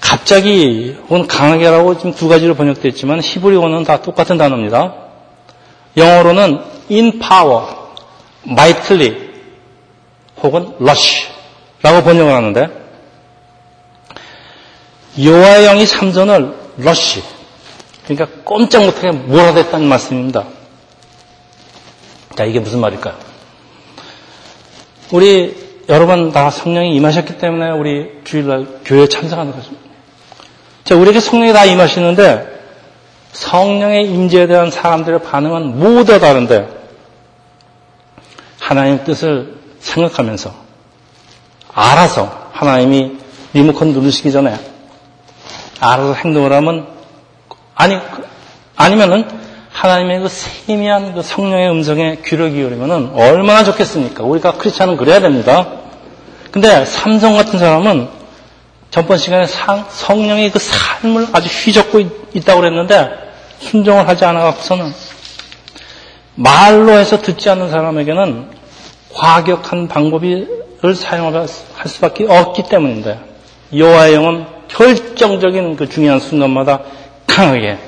갑자기 0.00 0.96
혹은 1.08 1.26
강하게라고 1.26 1.96
지금 1.96 2.14
두 2.14 2.28
가지로 2.28 2.54
번역되어 2.54 2.90
있지만 2.90 3.20
히브리어는 3.20 3.82
다 3.82 4.02
똑같은 4.02 4.38
단어입니다. 4.38 4.94
영어로는 5.96 6.62
in 6.88 7.18
power, 7.18 7.66
mightily 8.46 9.16
혹은 10.44 10.76
rush라고 10.78 12.04
번역을 12.04 12.32
하는데 12.32 12.68
여호와의 15.20 15.64
영이 15.64 15.84
삼전을 15.84 16.54
rush 16.78 17.24
그러니까 18.04 18.42
꼼짝 18.44 18.84
못하게 18.84 19.10
몰아댔다는 19.10 19.88
말씀입니다. 19.88 20.44
자 22.36 22.44
이게 22.44 22.60
무슨 22.60 22.78
말일까요? 22.78 23.16
우리 25.10 25.65
여러분 25.88 26.32
다 26.32 26.50
성령이 26.50 26.96
임하셨기 26.96 27.38
때문에 27.38 27.70
우리 27.70 28.20
주일날 28.24 28.66
교회에 28.84 29.08
참석하는 29.08 29.52
것입니다. 29.52 29.84
자, 30.84 30.96
우리에게 30.96 31.20
성령이 31.20 31.52
다 31.52 31.64
임하시는데 31.64 32.56
성령의 33.32 34.10
임재에 34.10 34.46
대한 34.46 34.70
사람들의 34.70 35.22
반응은 35.22 35.78
모두 35.78 36.18
다른데 36.18 36.68
하나님 38.58 39.04
뜻을 39.04 39.54
생각하면서 39.78 40.52
알아서 41.72 42.50
하나님이 42.52 43.18
리모컨 43.52 43.92
누르시기 43.92 44.32
전에 44.32 44.58
알아서 45.78 46.14
행동을 46.14 46.52
하면 46.52 46.88
아니, 47.74 47.96
아니면은 48.74 49.45
하나님의 49.76 50.20
그 50.20 50.28
세미한 50.28 51.14
그 51.14 51.20
성령의 51.20 51.70
음성에 51.70 52.18
귀를 52.24 52.50
기울이면은 52.50 53.10
얼마나 53.14 53.62
좋겠습니까? 53.62 54.24
우리가 54.24 54.52
크리스찬은 54.52 54.96
그래야 54.96 55.20
됩니다. 55.20 55.66
근데 56.50 56.86
삼성 56.86 57.36
같은 57.36 57.58
사람은 57.58 58.08
전번 58.90 59.18
시간에 59.18 59.46
성령의 59.46 60.50
그 60.50 60.58
삶을 60.58 61.26
아주 61.32 61.48
휘젓고 61.48 62.00
있 62.32 62.44
다고 62.46 62.60
그랬는데 62.60 63.10
순종을 63.58 64.08
하지 64.08 64.24
않아갖고서는 64.24 64.94
말로 66.36 66.92
해서 66.92 67.20
듣지 67.20 67.50
않는 67.50 67.70
사람에게는 67.70 68.48
과격한 69.12 69.88
방법을 69.88 70.94
사용할 70.94 71.48
수밖에 71.48 72.26
없기 72.26 72.62
때문인데 72.70 73.20
여호와의 73.76 74.14
영은 74.14 74.46
결정적인 74.68 75.76
그 75.76 75.86
중요한 75.86 76.18
순간마다 76.18 76.80
강하게 77.26 77.78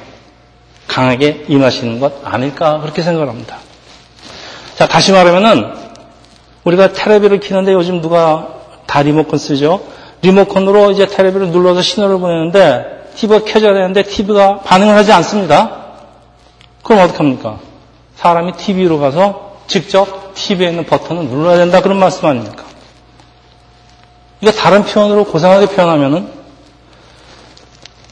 강하게 0.88 1.44
임하시는 1.48 2.00
것 2.00 2.14
아닐까 2.24 2.80
그렇게 2.80 3.02
생각을 3.02 3.28
합니다. 3.28 3.58
자 4.74 4.88
다시 4.88 5.12
말하면은 5.12 5.72
우리가 6.64 6.92
테레비를 6.92 7.40
키는데 7.40 7.72
요즘 7.72 8.00
누가 8.00 8.48
다 8.86 9.02
리모컨 9.02 9.38
쓰죠? 9.38 9.80
리모컨으로 10.22 10.90
이제 10.90 11.06
테레비를 11.06 11.48
눌러서 11.48 11.82
신호를 11.82 12.18
보내는데 12.18 13.10
TV가 13.14 13.44
켜져야 13.44 13.74
되는데 13.74 14.02
TV가 14.02 14.60
반응을 14.60 14.94
하지 14.94 15.12
않습니다. 15.12 15.86
그럼 16.82 17.02
어떡합니까? 17.04 17.58
사람이 18.16 18.52
TV로 18.56 18.98
가서 18.98 19.58
직접 19.66 20.34
TV에 20.34 20.70
있는 20.70 20.86
버튼을 20.86 21.26
눌러야 21.26 21.58
된다 21.58 21.82
그런 21.82 21.98
말씀 21.98 22.26
아닙니까? 22.26 22.64
이거 24.40 24.52
다른 24.52 24.84
표현으로 24.84 25.24
고상하게 25.24 25.66
표현하면은 25.66 26.28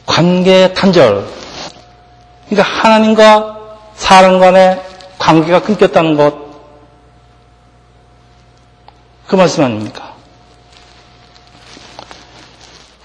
관계 0.05 0.73
단절. 0.73 1.25
그러니까 2.49 2.69
하나님과 2.69 3.57
사람 3.95 4.39
간의 4.39 4.81
관계가 5.17 5.61
끊겼다는 5.61 6.15
것. 6.15 6.47
그 9.27 9.35
말씀 9.35 9.63
아닙니까? 9.63 10.13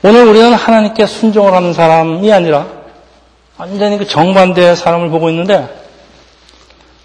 오늘 0.04 0.26
우리는 0.26 0.52
하나님께 0.52 1.06
순종을 1.06 1.52
하는 1.52 1.72
사람이 1.72 2.32
아니라 2.32 2.66
완전히 3.56 3.98
그 3.98 4.06
정반대의 4.06 4.76
사람을 4.76 5.10
보고 5.10 5.28
있는데 5.30 5.68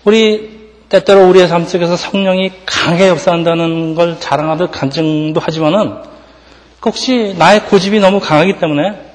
우리 0.04 0.72
때때로 0.90 1.28
우리의 1.30 1.48
삶 1.48 1.66
속에서 1.66 1.96
성령이 1.98 2.52
강하게 2.66 3.10
역사한다는 3.10 3.94
걸 3.96 4.20
자랑하듯 4.20 4.72
간증도 4.72 5.40
하지만은 5.40 5.98
혹시 6.84 7.36
나의 7.38 7.66
고집이 7.66 8.00
너무 8.00 8.20
강하기 8.20 8.60
때문에 8.60 9.07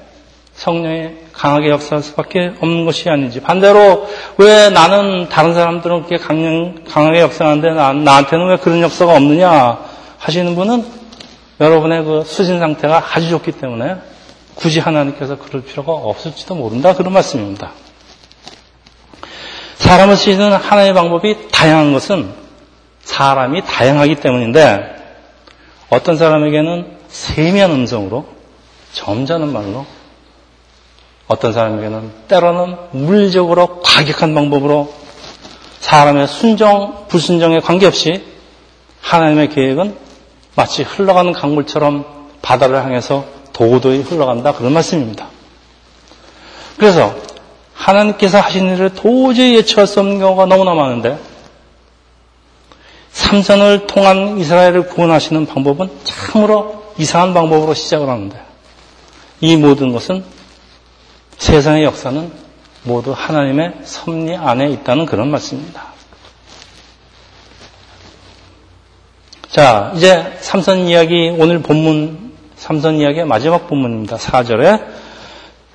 성령이 0.55 1.09
강하게 1.33 1.69
역사할 1.69 2.03
수밖에 2.03 2.53
없는 2.59 2.85
것이 2.85 3.09
아닌지 3.09 3.41
반대로 3.41 4.07
왜 4.37 4.69
나는 4.69 5.27
다른 5.29 5.53
사람들은 5.53 6.03
그렇게 6.03 6.17
강하게 6.17 7.21
역사하는데 7.21 7.71
나, 7.71 7.93
나한테는 7.93 8.47
왜 8.49 8.57
그런 8.57 8.81
역사가 8.81 9.15
없느냐 9.15 9.79
하시는 10.19 10.55
분은 10.55 10.85
여러분의 11.59 12.03
그 12.03 12.23
수신 12.25 12.59
상태가 12.59 13.03
아주 13.13 13.29
좋기 13.29 13.53
때문에 13.53 13.95
굳이 14.55 14.79
하나님께서 14.79 15.37
그럴 15.37 15.63
필요가 15.63 15.93
없을지도 15.93 16.55
모른다. 16.55 16.93
그런 16.93 17.13
말씀입니다. 17.13 17.71
사람을 19.75 20.15
쓰시는 20.15 20.53
하나의 20.53 20.93
방법이 20.93 21.49
다양한 21.51 21.93
것은 21.93 22.31
사람이 23.01 23.63
다양하기 23.65 24.15
때문인데 24.15 24.95
어떤 25.89 26.17
사람에게는 26.17 26.97
세미한 27.09 27.71
음성으로 27.71 28.25
점잖은 28.93 29.51
말로 29.51 29.85
어떤 31.33 31.51
사람에게는 31.51 32.11
때로는 32.27 32.77
물리적으로 32.91 33.81
과격한 33.81 34.35
방법으로 34.35 34.93
사람의 35.79 36.27
순정, 36.27 37.07
불순정에 37.07 37.59
관계없이 37.59 38.23
하나님의 39.01 39.49
계획은 39.49 39.97
마치 40.55 40.83
흘러가는 40.83 41.33
강물처럼 41.33 42.05
바다를 42.43 42.83
향해서 42.83 43.25
도도히 43.51 44.01
흘러간다 44.01 44.53
그런 44.53 44.73
말씀입니다. 44.73 45.27
그래서 46.77 47.15
하나님께서 47.73 48.39
하신 48.39 48.69
일을 48.75 48.93
도저히 48.93 49.55
예측할 49.55 49.87
수 49.87 49.99
없는 49.99 50.19
경우가 50.19 50.45
너무나 50.45 50.75
많은데 50.75 51.17
삼선을 53.11 53.87
통한 53.87 54.37
이스라엘을 54.37 54.87
구원하시는 54.87 55.47
방법은 55.47 55.89
참으로 56.03 56.93
이상한 56.99 57.33
방법으로 57.33 57.73
시작을 57.73 58.07
하는데 58.07 58.39
이 59.41 59.55
모든 59.57 59.91
것은 59.91 60.23
세상의 61.37 61.83
역사는 61.83 62.31
모두 62.83 63.13
하나님의 63.15 63.73
섭리 63.83 64.35
안에 64.35 64.69
있다는 64.69 65.05
그런 65.05 65.31
말씀입니다. 65.31 65.93
자, 69.49 69.91
이제 69.95 70.35
삼선 70.39 70.79
이야기, 70.87 71.33
오늘 71.37 71.61
본문, 71.61 72.33
삼선 72.55 72.95
이야기의 72.95 73.25
마지막 73.25 73.67
본문입니다. 73.67 74.17
4절에. 74.17 74.83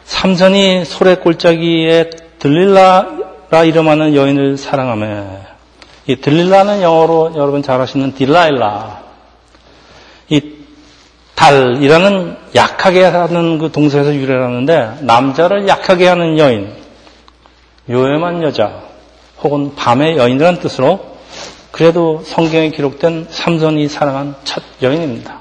삼선이 0.05 0.85
소래 0.85 1.17
골짜기에 1.17 2.11
들릴라라 2.39 3.65
이름하는 3.65 4.15
여인을 4.15 4.57
사랑하며, 4.57 5.27
이 6.07 6.17
들릴라는 6.17 6.83
영어로 6.83 7.35
여러분 7.37 7.63
잘 7.63 7.81
아시는 7.81 8.15
딜라일라. 8.15 9.08
이 11.39 11.41
달이라는 11.41 12.37
약하게 12.57 13.05
하는 13.05 13.59
그 13.59 13.71
동사에서 13.71 14.13
유래하는데, 14.13 14.99
남자를 15.03 15.69
약하게 15.69 16.09
하는 16.09 16.37
여인, 16.37 16.73
요염한 17.89 18.43
여자, 18.43 18.83
혹은 19.41 19.77
밤의 19.77 20.17
여인이라는 20.17 20.59
뜻으로 20.59 20.99
그래도 21.71 22.23
성경에 22.25 22.71
기록된 22.71 23.29
삼손이 23.31 23.87
사랑한 23.87 24.35
첫 24.43 24.65
여인입니다. 24.83 25.39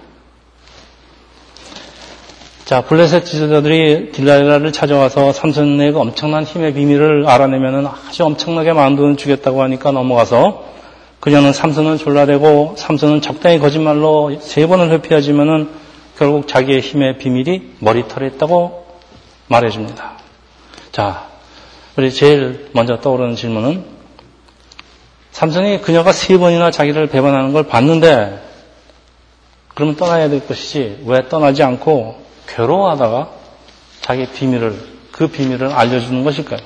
자, 2.66 2.82
블레셋 2.82 3.26
지도자들이 3.26 4.12
딜라일라를 4.12 4.72
찾아와서 4.72 5.34
삼손의 5.34 5.94
그 5.94 6.00
엄청난 6.00 6.44
힘의 6.44 6.76
비밀을 6.76 7.28
알아내면 7.28 7.88
아주 7.88 8.24
엄청나게 8.24 8.74
많은 8.74 8.98
돈을 8.98 9.18
주겠다고 9.18 9.64
하니까 9.64 9.92
넘어가서 9.92 10.64
그녀는 11.22 11.54
삼손을 11.54 11.98
졸라대고 11.98 12.76
삼손은 12.78 13.22
적당히 13.22 13.58
거짓말로 13.58 14.38
세 14.40 14.68
번을 14.68 14.92
회피하지만은 14.92 15.87
결국 16.18 16.48
자기의 16.48 16.82
힘의 16.82 17.20
비밀이 17.20 17.76
머리털에 17.80 18.28
있다고 18.28 18.88
말해줍니다. 19.48 20.14
자, 20.92 21.28
우리 21.96 22.12
제일 22.12 22.70
먼저 22.74 23.00
떠오르는 23.00 23.36
질문은 23.36 23.86
삼손이 25.32 25.82
그녀가 25.82 26.12
세 26.12 26.38
번이나 26.38 26.72
자기를 26.72 27.08
배반하는 27.08 27.54
걸 27.54 27.64
봤는데 27.68 28.44
그러면 29.76 29.96
떠나야 29.96 30.30
될 30.30 30.46
것이지 30.48 31.04
왜 31.06 31.30
떠나지 31.30 31.62
않고 31.62 32.26
괴로워하다가 32.48 33.30
자기 34.02 34.26
비밀을 34.26 34.76
그 35.12 35.28
비밀을 35.28 35.72
알려주는 35.72 36.24
것일까요? 36.24 36.60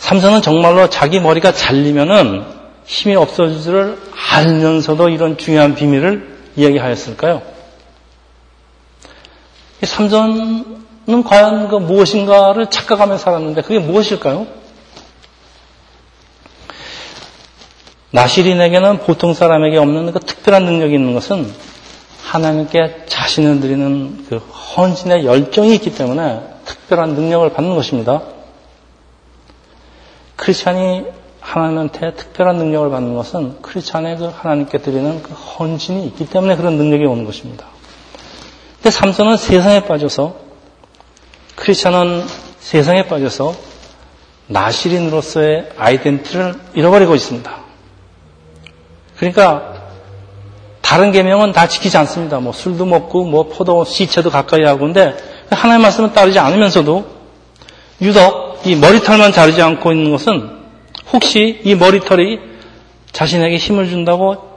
삼손은 0.00 0.42
정말로 0.42 0.90
자기 0.90 1.20
머리가 1.20 1.52
잘리면은 1.52 2.61
힘이 2.92 3.16
없어질 3.16 3.62
줄 3.62 3.98
알면서도 4.34 5.08
이런 5.08 5.38
중요한 5.38 5.74
비밀을 5.74 6.28
이야기하였을까요? 6.56 7.40
삼손 9.82 10.82
는 11.04 11.24
과연 11.24 11.66
그 11.66 11.76
무엇인가를 11.76 12.70
착각하며 12.70 13.18
살았는데 13.18 13.62
그게 13.62 13.80
무엇일까요? 13.80 14.46
나시린에게는 18.12 18.98
보통 18.98 19.34
사람에게 19.34 19.78
없는 19.78 20.12
그 20.12 20.20
특별한 20.20 20.64
능력이 20.64 20.94
있는 20.94 21.12
것은 21.14 21.52
하나님께 22.22 23.06
자신을 23.06 23.60
드리는 23.60 24.26
그 24.28 24.36
헌신의 24.36 25.24
열정이 25.24 25.74
있기 25.74 25.92
때문에 25.92 26.40
특별한 26.66 27.14
능력을 27.14 27.52
받는 27.52 27.74
것입니다. 27.74 28.22
크리스찬이 30.36 31.21
하나님한테 31.52 32.14
특별한 32.14 32.56
능력을 32.56 32.88
받는 32.88 33.14
것은 33.14 33.60
크리스찬의 33.60 34.16
그 34.16 34.24
하나님께 34.34 34.78
드리는 34.78 35.22
그 35.22 35.34
헌신이 35.34 36.06
있기 36.06 36.26
때문에 36.26 36.56
그런 36.56 36.78
능력이 36.78 37.04
오는 37.04 37.26
것입니다. 37.26 37.66
근데 38.76 38.90
삼손은 38.90 39.36
세상에 39.36 39.84
빠져서 39.84 40.34
크리스천은 41.56 42.24
세상에 42.58 43.06
빠져서 43.06 43.54
나시린으로서의 44.46 45.72
아이덴티를 45.76 46.54
잃어버리고 46.72 47.14
있습니다. 47.14 47.54
그러니까 49.18 49.74
다른 50.80 51.12
계명은 51.12 51.52
다 51.52 51.68
지키지 51.68 51.98
않습니다. 51.98 52.40
뭐 52.40 52.54
술도 52.54 52.86
먹고 52.86 53.24
뭐 53.24 53.48
포도 53.48 53.84
시체도 53.84 54.30
가까이 54.30 54.64
하고 54.64 54.80
근데 54.80 55.14
하나님의 55.50 55.82
말씀을 55.82 56.12
따르지 56.14 56.38
않으면서도 56.38 57.04
유독 58.00 58.62
이 58.64 58.74
머리털만 58.74 59.32
자르지 59.32 59.60
않고 59.60 59.92
있는 59.92 60.12
것은 60.12 60.61
혹시 61.12 61.60
이 61.64 61.74
머리털이 61.74 62.38
자신에게 63.12 63.56
힘을 63.56 63.88
준다고 63.88 64.50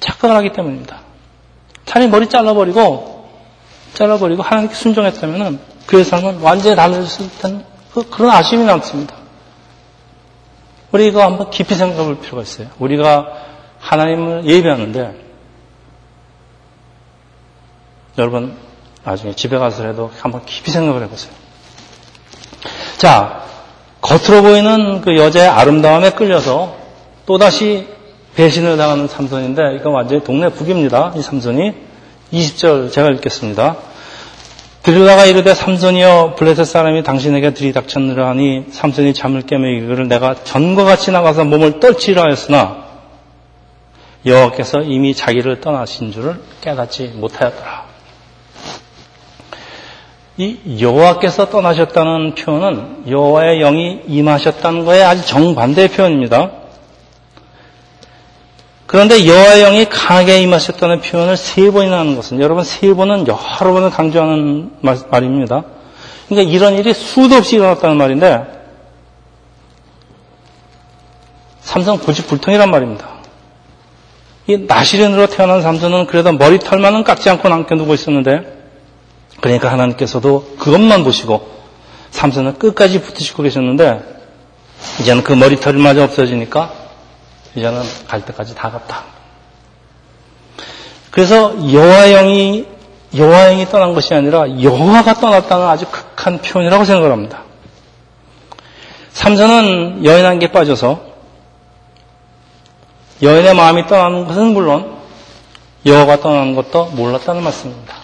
착각을 0.00 0.36
하기 0.36 0.52
때문입니다. 0.52 1.00
차라리 1.84 2.08
머리 2.08 2.28
잘라버리고 2.28 3.28
잘라버리고 3.94 4.42
하나님께 4.42 4.74
순종했다면 4.74 5.60
그의 5.86 6.04
삶은 6.04 6.40
완전히 6.40 6.76
달라졌을 6.76 7.28
땐 7.40 7.64
그, 7.92 8.08
그런 8.10 8.30
아쉬움이 8.30 8.64
남습니다. 8.66 9.16
우리가 10.92 11.24
한번 11.24 11.50
깊이 11.50 11.74
생각해 11.74 12.04
볼 12.04 12.20
필요가 12.20 12.42
있어요. 12.42 12.68
우리가 12.78 13.32
하나님을 13.80 14.44
예배하는데 14.46 15.28
여러분 18.18 18.56
나중에 19.04 19.34
집에 19.34 19.58
가서라도 19.58 20.10
한번 20.20 20.44
깊이 20.44 20.70
생각을 20.70 21.02
해보세요. 21.02 21.32
자, 22.98 23.47
겉으로 24.00 24.42
보이는 24.42 25.00
그 25.00 25.16
여자의 25.16 25.48
아름다움에 25.48 26.10
끌려서 26.10 26.76
또다시 27.26 27.86
배신을 28.36 28.76
당하는 28.76 29.08
삼손인데 29.08 29.76
이건 29.80 29.92
완전히 29.92 30.22
동네 30.22 30.48
북입니다. 30.48 31.12
이 31.16 31.22
삼손이 31.22 31.74
20절 32.32 32.92
제가 32.92 33.08
읽겠습니다. 33.10 33.76
들으다가 34.82 35.26
이르되 35.26 35.54
삼손이여 35.54 36.36
블레셋 36.38 36.64
사람이 36.64 37.02
당신에게 37.02 37.52
들이닥쳤느라 37.52 38.28
하니 38.30 38.66
삼손이 38.70 39.12
잠을 39.12 39.42
깨며 39.42 39.68
이거를 39.68 40.08
내가 40.08 40.34
전과 40.44 40.84
같이 40.84 41.10
나가서 41.10 41.44
몸을 41.44 41.80
떨치라 41.80 42.22
하였으나 42.22 42.84
여호와께서 44.24 44.82
이미 44.82 45.14
자기를 45.14 45.60
떠나신 45.60 46.12
줄을 46.12 46.40
깨닫지 46.60 47.08
못하였더라. 47.16 47.87
이 50.38 50.80
여호와께서 50.80 51.50
떠나셨다는 51.50 52.36
표현은 52.36 53.10
여호와의 53.10 53.58
영이 53.58 54.02
임하셨다는 54.06 54.84
거에 54.84 55.02
아주 55.02 55.26
정반대의 55.26 55.88
표현입니다. 55.88 56.52
그런데 58.86 59.26
여호와의 59.26 59.62
영이 59.64 59.84
강하게 59.86 60.40
임하셨다는 60.42 61.00
표현을 61.00 61.36
세 61.36 61.72
번이나 61.72 61.98
하는 61.98 62.14
것은 62.14 62.40
여러분 62.40 62.62
세 62.62 62.94
번은 62.94 63.26
여러 63.26 63.72
번을 63.72 63.90
강조하는 63.90 64.70
말, 64.80 64.96
입니다 65.24 65.64
그러니까 66.28 66.52
이런 66.52 66.74
일이 66.74 66.94
수도 66.94 67.34
없이 67.34 67.56
일어났다는 67.56 67.96
말인데 67.96 68.44
삼성 71.60 71.98
고집불통이란 71.98 72.70
말입니다. 72.70 73.08
이 74.46 74.56
나시린으로 74.56 75.26
태어난 75.26 75.62
삼성은 75.62 76.06
그래도 76.06 76.32
머리털만은 76.32 77.02
깎지 77.02 77.28
않고 77.28 77.48
남겨두고 77.48 77.92
있었는데 77.92 78.57
그러니까 79.40 79.70
하나님께서도 79.72 80.56
그것만 80.58 81.04
보시고 81.04 81.58
삼손을 82.10 82.54
끝까지 82.54 83.00
붙으시고 83.00 83.42
계셨는데 83.42 84.02
이제는 85.00 85.22
그 85.22 85.32
머리털마저 85.32 86.04
없어지니까 86.04 86.72
이제는 87.54 87.82
갈 88.06 88.24
때까지 88.24 88.54
다 88.54 88.70
갔다. 88.70 89.04
그래서 91.10 91.54
여호와 91.72 92.08
영이 92.10 92.66
여호와 93.16 93.50
영이 93.50 93.66
떠난 93.66 93.94
것이 93.94 94.14
아니라 94.14 94.62
여호와가 94.62 95.14
떠났다는 95.14 95.66
아주 95.66 95.86
극한 95.90 96.38
표현이라고 96.38 96.84
생각을 96.84 97.10
합니다. 97.10 97.42
삼손은 99.12 100.04
여인한게 100.04 100.52
빠져서 100.52 101.00
여인의 103.22 103.54
마음이 103.54 103.86
떠나는 103.86 104.26
것은 104.26 104.48
물론 104.48 104.98
여호와가 105.86 106.20
떠나는 106.20 106.54
것도 106.54 106.86
몰랐다는 106.86 107.42
말씀입니다. 107.42 107.97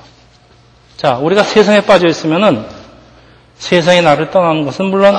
자, 1.04 1.18
우리가 1.18 1.42
세상에 1.42 1.82
빠져 1.82 2.06
있으면은 2.06 2.64
세상이 3.56 4.00
나를 4.00 4.30
떠나는 4.30 4.64
것은 4.64 4.86
물론 4.86 5.14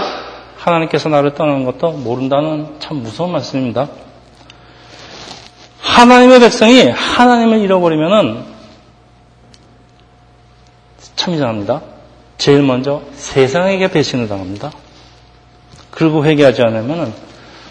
하나님께서 0.58 1.10
나를 1.10 1.36
떠나는 1.36 1.63
것도 1.63 1.91
모른다는 1.91 2.78
참 2.80 3.04
무서운 3.04 3.32
말씀입니다. 3.32 3.88
하나님의 5.82 6.39
백성이 6.39 6.89
하나님을 6.89 7.60
잃어버리면은 7.60 8.45
참 11.15 11.36
이상합니다. 11.36 11.84
제일 12.39 12.63
먼저 12.63 13.04
세상에게 13.13 13.91
배신을 13.91 14.28
당합니다. 14.28 14.71
그리고 15.91 16.26
회개하지 16.26 16.63
않으면은 16.63 17.13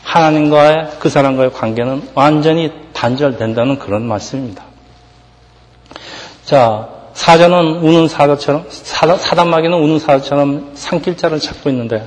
하나님과의 0.05 0.99
그 1.01 1.09
사람과의 1.09 1.53
관계는 1.53 2.11
완전히 2.15 2.71
단절된다는 2.93 3.81
그런 3.81 4.07
말씀입니다. 4.07 4.63
자, 6.45 6.94
사자는 7.25 7.77
우는 7.77 8.07
사자처럼 8.07 8.67
사단마귀는 8.69 9.79
우는 9.79 9.99
사자처럼 9.99 10.73
산길자를 10.75 11.41
찾고 11.41 11.71
있는데 11.71 12.07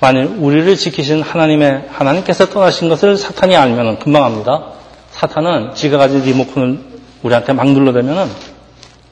만일 0.00 0.24
우리를 0.24 0.74
지키신 0.74 1.22
하나님의 1.22 1.84
하나님께서 1.88 2.46
떠나신 2.46 2.88
것을 2.88 3.16
사탄이 3.16 3.54
알면은 3.54 4.00
금방 4.00 4.24
합니다. 4.24 4.72
사탄은 5.12 5.74
지가 5.76 5.98
가진 5.98 6.22
리모컨을 6.22 6.80
우리한테 7.22 7.52
막 7.52 7.70
눌러대면은 7.70 8.26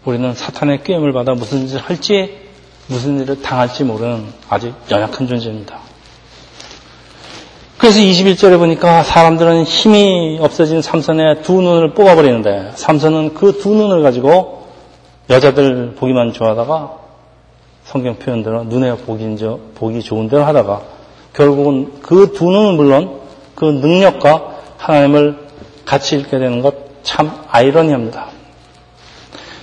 우리는 0.04 0.34
사탄의 0.34 0.82
깨임을 0.82 1.12
받아 1.12 1.34
무슨 1.34 1.68
짓을 1.68 1.82
할지 1.82 2.40
무슨 2.88 3.20
일을 3.20 3.40
당할지 3.40 3.84
모르는 3.84 4.24
아주 4.48 4.72
연약한 4.90 5.28
존재입니다. 5.28 5.78
그래서 7.76 8.00
21절에 8.00 8.58
보니까 8.58 9.04
사람들은 9.04 9.62
힘이 9.62 10.38
없어진 10.40 10.82
삼선의 10.82 11.42
두 11.42 11.60
눈을 11.60 11.94
뽑아버리는데 11.94 12.72
삼선은 12.74 13.34
그 13.34 13.60
두 13.60 13.68
눈을 13.68 14.02
가지고 14.02 14.57
여자들 15.30 15.94
보기만 15.96 16.32
좋아하다가 16.32 16.92
성경 17.84 18.16
표현대로 18.16 18.64
눈에 18.64 18.96
보기, 18.96 19.36
보기 19.74 20.02
좋은 20.02 20.28
대로 20.28 20.44
하다가 20.44 20.82
결국은 21.32 22.00
그 22.02 22.32
두 22.32 22.50
눈은 22.50 22.74
물론 22.76 23.20
그 23.54 23.64
능력과 23.64 24.56
하나님을 24.78 25.48
같이 25.84 26.16
잃게 26.16 26.38
되는 26.38 26.62
것 26.62 26.88
참 27.02 27.30
아이러니합니다. 27.48 28.26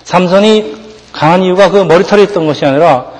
삼선이 0.04 0.76
강한 1.12 1.44
이유가 1.44 1.70
그 1.70 1.78
머리털에 1.84 2.24
있던 2.24 2.48
것이 2.48 2.66
아니라 2.66 3.12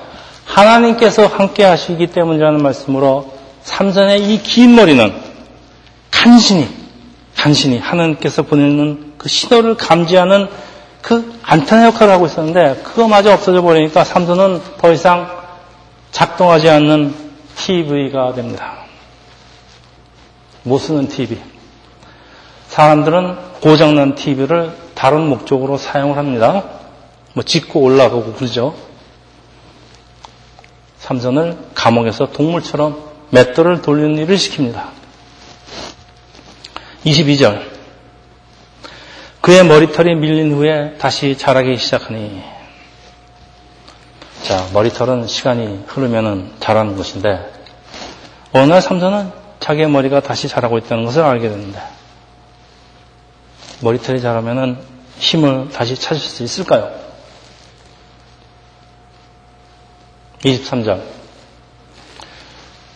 하나님께서 0.46 1.28
함께 1.28 1.64
하시기 1.64 2.08
때문이라는 2.08 2.64
말씀으로 2.64 3.34
삼선의 3.62 4.22
이 4.34 4.42
긴 4.42 4.76
머리는 4.76 5.14
간신히, 6.10 6.68
간신히 7.38 7.78
하나님께서 7.78 8.44
보내는 8.44 9.14
그 9.20 9.30
신호를 9.30 9.76
감지하는 9.76 10.48
그 11.06 11.40
안테나 11.44 11.86
역할을 11.86 12.12
하고 12.12 12.26
있었는데 12.26 12.82
그거마저 12.82 13.32
없어져 13.32 13.62
버리니까 13.62 14.04
삼손은 14.04 14.60
더 14.80 14.92
이상 14.92 15.30
작동하지 16.12 16.68
않는 16.68 17.14
TV가 17.56 18.34
됩니다. 18.34 18.78
못 20.64 20.80
쓰는 20.80 21.08
TV. 21.08 21.40
사람들은 22.70 23.38
고장난 23.62 24.16
TV를 24.16 24.76
다른 24.96 25.28
목적으로 25.30 25.78
사용을 25.78 26.18
합니다. 26.18 26.64
뭐 27.34 27.44
짓고 27.44 27.82
올라가고 27.82 28.34
그러죠. 28.34 28.74
삼손을 30.98 31.56
감옥에서 31.76 32.32
동물처럼 32.32 33.00
맷돌을 33.30 33.84
돌리는 33.84 34.18
일을 34.24 34.38
시킵니다. 34.38 34.86
22절. 37.06 37.75
그의 39.46 39.64
머리털이 39.64 40.16
밀린 40.16 40.54
후에 40.54 40.96
다시 40.98 41.38
자라기 41.38 41.78
시작하니 41.78 42.42
자 44.42 44.68
머리털은 44.74 45.28
시간이 45.28 45.84
흐르면 45.86 46.56
자라는 46.60 46.96
것인데 46.96 47.54
어느 48.54 48.72
날 48.72 48.82
삼손은 48.82 49.32
자기의 49.60 49.88
머리가 49.88 50.22
다시 50.22 50.48
자라고 50.48 50.80
있다는 50.80 51.06
것을 51.06 51.22
알게 51.22 51.48
되는데 51.48 51.80
머리털이 53.82 54.20
자라면 54.20 54.84
힘을 55.20 55.70
다시 55.70 55.94
찾을 55.94 56.18
수 56.20 56.42
있을까요? 56.42 56.92
23절 60.40 61.04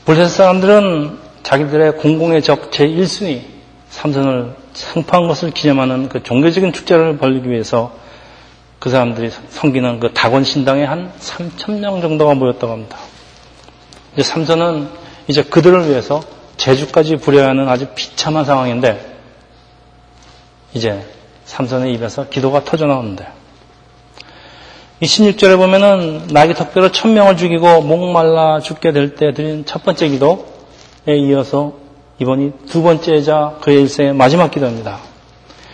블레셋 0.05 0.31
사람들은 0.31 1.19
자기들의 1.43 1.97
공공의 1.97 2.41
적 2.41 2.71
제1순위 2.71 3.58
삼손을 3.99 4.55
상파한 4.73 5.27
것을 5.27 5.51
기념하는 5.51 6.07
그 6.07 6.23
종교적인 6.23 6.71
축제를 6.71 7.17
벌리기 7.17 7.49
위해서 7.49 7.91
그 8.79 8.89
사람들이 8.89 9.29
섬기는 9.49 9.99
그 9.99 10.13
다곤 10.13 10.45
신당에 10.45 10.85
한 10.85 11.11
3천 11.19 11.79
명 11.79 11.99
정도가 11.99 12.33
모였다고 12.35 12.71
합니다. 12.71 12.97
이제 14.13 14.23
삼선은 14.23 14.87
이제 15.27 15.43
그들을 15.43 15.89
위해서 15.89 16.21
제주까지 16.55 17.17
부려야 17.17 17.49
하는 17.49 17.67
아주 17.67 17.87
비참한 17.93 18.45
상황인데 18.45 19.17
이제 20.73 21.05
삼선의 21.43 21.93
입에서 21.95 22.29
기도가 22.29 22.63
터져 22.63 22.85
나오는데 22.85 23.27
이 25.01 25.05
16절에 25.05 25.57
보면은 25.57 26.27
나기 26.31 26.53
특별로 26.53 26.89
천명을 26.93 27.35
죽이고 27.35 27.81
목말라 27.81 28.61
죽게 28.61 28.93
될 28.93 29.15
때 29.15 29.33
드린 29.33 29.65
첫 29.65 29.83
번째 29.83 30.07
기도에 30.07 30.37
이어서 31.17 31.78
이번이 32.19 32.51
두 32.69 32.81
번째자 32.83 33.57
그의 33.61 33.81
일생의 33.81 34.13
마지막 34.13 34.51
기도입니다. 34.51 34.99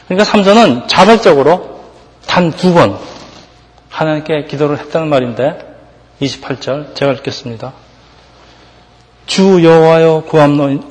그러니까 0.07 0.23
삼손은 0.25 0.87
자발적으로 0.87 1.81
단 2.27 2.51
두 2.51 2.73
번 2.73 2.97
하나님께 3.89 4.45
기도를 4.45 4.77
했다는 4.79 5.07
말인데 5.07 5.57
28절 6.21 6.95
제가 6.95 7.13
읽겠습니다. 7.13 7.73
주 9.25 9.63
여호와여 9.63 10.25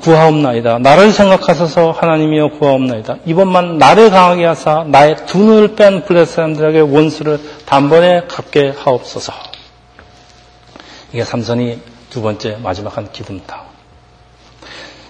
구하옵나이다. 0.00 0.78
나를 0.80 1.12
생각하소서 1.12 1.92
하나님이여 1.92 2.48
구하옵나이다. 2.58 3.18
이번만 3.26 3.78
나를 3.78 4.10
강하게 4.10 4.44
하사 4.46 4.84
나의 4.88 5.16
두 5.26 5.38
눈을 5.38 5.76
뺀 5.76 6.04
블레 6.04 6.24
사람들에게 6.24 6.80
원수를 6.80 7.38
단번에 7.66 8.22
갚게 8.26 8.74
하옵소서. 8.76 9.32
이게 11.12 11.22
삼선이 11.22 11.78
두 12.10 12.22
번째 12.22 12.58
마지막 12.62 12.96
한 12.96 13.12
기도입니다. 13.12 13.73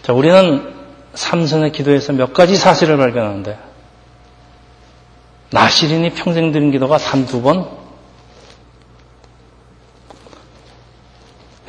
자, 0.05 0.13
우리는 0.13 0.75
삼선의 1.15 1.73
기도에서 1.73 2.13
몇 2.13 2.35
가지 2.35 2.57
사실을 2.57 2.99
발견하는데 2.99 3.59
나시린이 5.51 6.11
평생 6.11 6.53
드린 6.53 6.71
기도가 6.71 6.99
3 6.99 7.25
두 7.27 7.41
번 7.41 7.71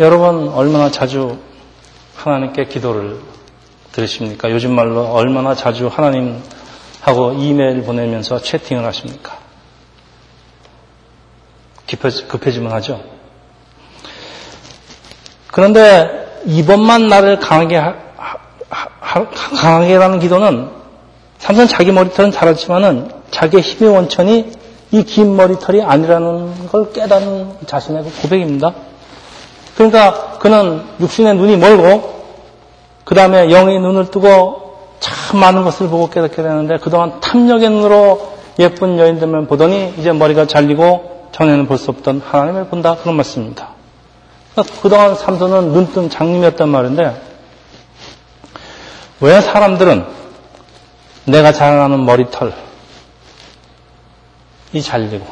여러분 0.02 0.50
얼마나 0.50 0.92
자주 0.92 1.40
하나님께 2.18 2.66
기도를 2.66 3.22
들으십니까? 3.94 4.52
요즘 4.52 4.76
말로 4.76 5.06
얼마나 5.14 5.56
자주 5.56 5.88
하나님하고 5.88 7.32
이메일 7.38 7.84
보내면서 7.84 8.42
채팅을 8.42 8.84
하십니까? 8.84 9.40
급해지, 11.88 12.28
급해지면 12.28 12.74
하죠. 12.74 13.02
그런데 15.54 16.42
이번만 16.46 17.08
나를 17.08 17.40
강하게 17.40 17.82
강하게 19.24 19.98
라는 19.98 20.20
기도는 20.20 20.70
삼선 21.38 21.68
자기 21.68 21.92
머리털은 21.92 22.32
잘았지만은 22.32 23.10
자기의 23.32 23.62
힘의 23.64 23.94
원천이 23.94 24.52
이 24.92 25.04
긴 25.04 25.36
머리털이 25.36 25.82
아니라는 25.82 26.68
걸 26.68 26.94
깨닫는 26.94 27.58
자신의 27.66 28.04
그 28.04 28.22
고백입니다. 28.22 28.74
그러니까 29.76 30.38
그는 30.40 30.84
육신의 31.02 31.36
눈이 31.36 31.58
멀고 31.58 32.24
그 33.04 33.14
다음에 33.16 33.52
영의 33.52 33.80
눈을 33.80 34.10
뜨고 34.12 34.78
참 35.00 35.40
많은 35.40 35.64
것을 35.64 35.90
보고 35.90 36.10
깨닫게 36.10 36.36
되는데 36.42 36.78
그동안 36.78 37.20
탐욕의 37.20 37.70
눈으로 37.70 38.36
예쁜 38.60 38.98
여인들만 38.98 39.48
보더니 39.48 39.94
이제 39.98 40.14
머리가 40.14 40.46
잘리고 40.46 41.28
전에는 41.34 41.68
볼 41.68 41.78
수 41.78 41.92
없던 41.92 42.22
하나님을 42.26 42.68
본다 42.68 42.96
그런 42.96 43.16
말씀입니다. 43.18 43.70
그러니까 44.54 44.76
그동안 44.82 45.16
삼손은 45.16 45.74
눈뜬 45.74 46.10
장님이었단 46.10 46.70
말인데 46.70 47.22
왜 49.22 49.42
사람들은 49.42 50.06
내가 51.26 51.52
자랑하는 51.52 52.06
머리털 52.06 52.54
이 54.74 54.82
잘리고 54.82 55.26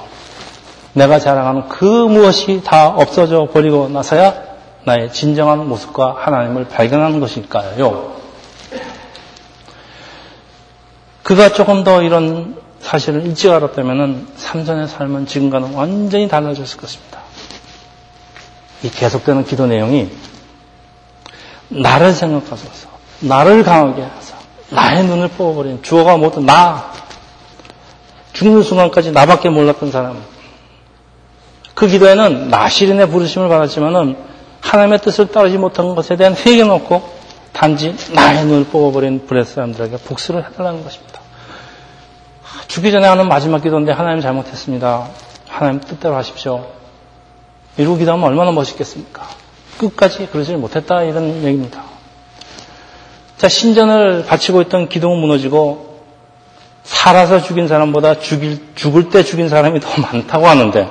내가 0.94 1.20
자랑하는 1.20 1.70
그 1.70 1.86
무엇이 1.86 2.62
다 2.64 2.88
없어져 2.88 3.48
버리고 3.52 3.90
나서야 3.90 4.54
나의 4.86 5.12
진정한 5.12 5.68
모습과 5.68 6.18
하나님을 6.20 6.68
발견하는 6.68 7.20
것일까요? 7.20 8.14
그가 11.24 11.50
조금 11.50 11.84
더 11.84 12.02
이런 12.02 12.62
사실을 12.82 13.26
일찍 13.26 13.50
알았다면 13.50 14.34
삼전의 14.36 14.90
삶은 14.90 15.26
지금과는 15.26 15.74
완전히 15.74 16.28
달라졌을 16.28 16.78
것입니다. 16.78 17.20
이 18.84 18.90
계속되는 18.90 19.46
기도 19.46 19.66
내용이 19.66 20.12
나를 21.70 22.12
생각하소서, 22.12 22.90
나를 23.24 23.64
강하게 23.64 24.04
하소서, 24.04 24.36
나의 24.70 25.06
눈을 25.06 25.30
뽑아버린 25.30 25.82
주어가 25.82 26.18
모두 26.18 26.40
나, 26.40 26.92
죽는 28.34 28.64
순간까지 28.64 29.12
나밖에 29.12 29.50
몰랐던 29.50 29.92
사람, 29.92 30.22
그 31.74 31.88
기도에는 31.88 32.50
나시린의 32.50 33.10
부르심을 33.10 33.50
받았지만은 33.50 34.16
하나님의 34.62 35.00
뜻을 35.00 35.28
따르지 35.28 35.58
못한 35.58 35.96
것에 35.96 36.16
대한 36.16 36.36
회개는 36.36 36.72
없고 36.72 37.24
단지 37.52 37.96
나의 38.14 38.46
눈을 38.46 38.66
뽑아버린 38.66 39.26
브레 39.28 39.44
사람들에게 39.44 39.98
복수를 39.98 40.46
해달라는 40.46 40.84
것입니다. 40.84 41.22
죽기 42.68 42.92
전에 42.92 43.08
하는 43.08 43.28
마지막 43.28 43.62
기도인데 43.62 43.92
하나님 43.92 44.22
잘못했습니다. 44.22 45.08
하나님 45.48 45.80
뜻대로 45.82 46.16
하십시오. 46.16 46.66
이러고 47.78 47.98
기도하면 47.98 48.26
얼마나 48.26 48.52
멋있겠습니까? 48.52 49.28
끝까지 49.78 50.28
그러지 50.28 50.56
못했다 50.56 51.04
이런 51.04 51.44
얘기입니다. 51.44 51.83
자 53.44 53.50
신전을 53.50 54.24
바치고 54.24 54.62
있던 54.62 54.88
기도는 54.88 55.18
무너지고 55.20 56.00
살아서 56.84 57.42
죽인 57.42 57.68
사람보다 57.68 58.22
죽일, 58.22 58.74
죽을 58.74 59.10
때 59.10 59.22
죽인 59.22 59.50
사람이 59.50 59.82
더 59.82 60.02
많다고 60.02 60.48
하는데 60.48 60.90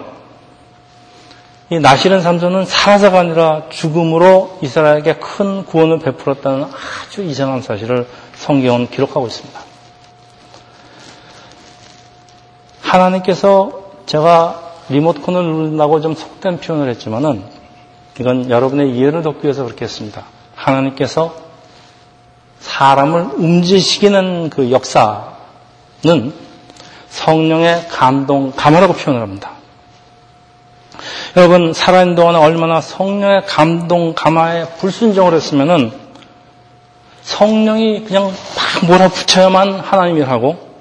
이 1.71 1.81
나시른 1.81 2.21
삼손은 2.21 2.67
살아서가 2.67 3.21
아니라 3.21 3.71
죽음으로 3.71 4.59
이스라엘에게 4.61 5.15
큰 5.15 5.65
구원을 5.65 6.01
베풀었다는 6.01 6.65
아주 6.65 7.23
이상한 7.23 7.63
사실을 7.63 8.07
성경은 8.35 8.91
기록하고 8.91 9.27
있습니다. 9.29 9.59
하나님께서 12.83 13.93
제가 14.05 14.75
리모컨을 14.91 15.43
누른다고 15.43 16.03
좀 16.03 16.15
속된 16.15 16.61
표현을 16.61 16.91
했지만은 16.91 17.45
이건 18.21 18.51
여러분의 18.51 18.95
이해를 18.95 19.23
돕기 19.23 19.45
위해서 19.45 19.65
그렇게 19.65 19.87
했습니다. 19.87 20.27
하나님께서 20.55 21.42
사람을 22.63 23.29
움직이시는 23.37 24.51
그 24.51 24.71
역사는 24.71 26.33
성령의 27.11 27.89
감동, 27.89 28.53
감화라고 28.53 28.95
표현을 28.95 29.21
합니다. 29.21 29.51
여러분 31.37 31.73
살아있는 31.73 32.15
동안 32.15 32.37
얼마나 32.37 32.81
성령의 32.81 33.43
감동, 33.47 34.15
감화에 34.15 34.77
불순종을 34.79 35.35
했으면은 35.35 35.93
성령이 37.23 38.05
그냥 38.05 38.27
막 38.27 38.87
몰아붙여야만 38.87 39.81
하나님을 39.81 40.29
하고 40.29 40.73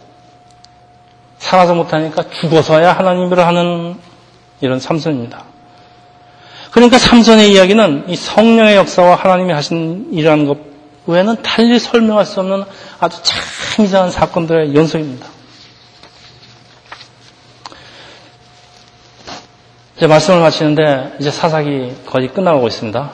살아서 1.39 1.73
못하니까 1.73 2.23
죽어서야 2.29 2.93
하나님을 2.93 3.39
하는 3.45 3.95
이런 4.61 4.79
삼선입니다. 4.79 5.43
그러니까 6.71 6.97
삼선의 6.97 7.51
이야기는 7.51 8.05
이 8.07 8.15
성령의 8.15 8.75
역사와 8.75 9.15
하나님이 9.15 9.51
하신 9.53 10.09
일이라는 10.11 10.47
것 10.47 10.70
외에는 11.07 11.41
달리 11.41 11.79
설명할 11.79 12.25
수 12.25 12.39
없는 12.39 12.63
아주 12.99 13.21
참 13.23 13.85
이상한 13.85 14.11
사건들의 14.11 14.75
연속입니다. 14.75 15.27
이제 19.97 20.07
말씀을 20.07 20.41
마치는데 20.41 21.17
이제 21.19 21.29
사사기 21.29 21.95
거의 22.07 22.27
끝나가고 22.27 22.67
있습니다. 22.67 23.11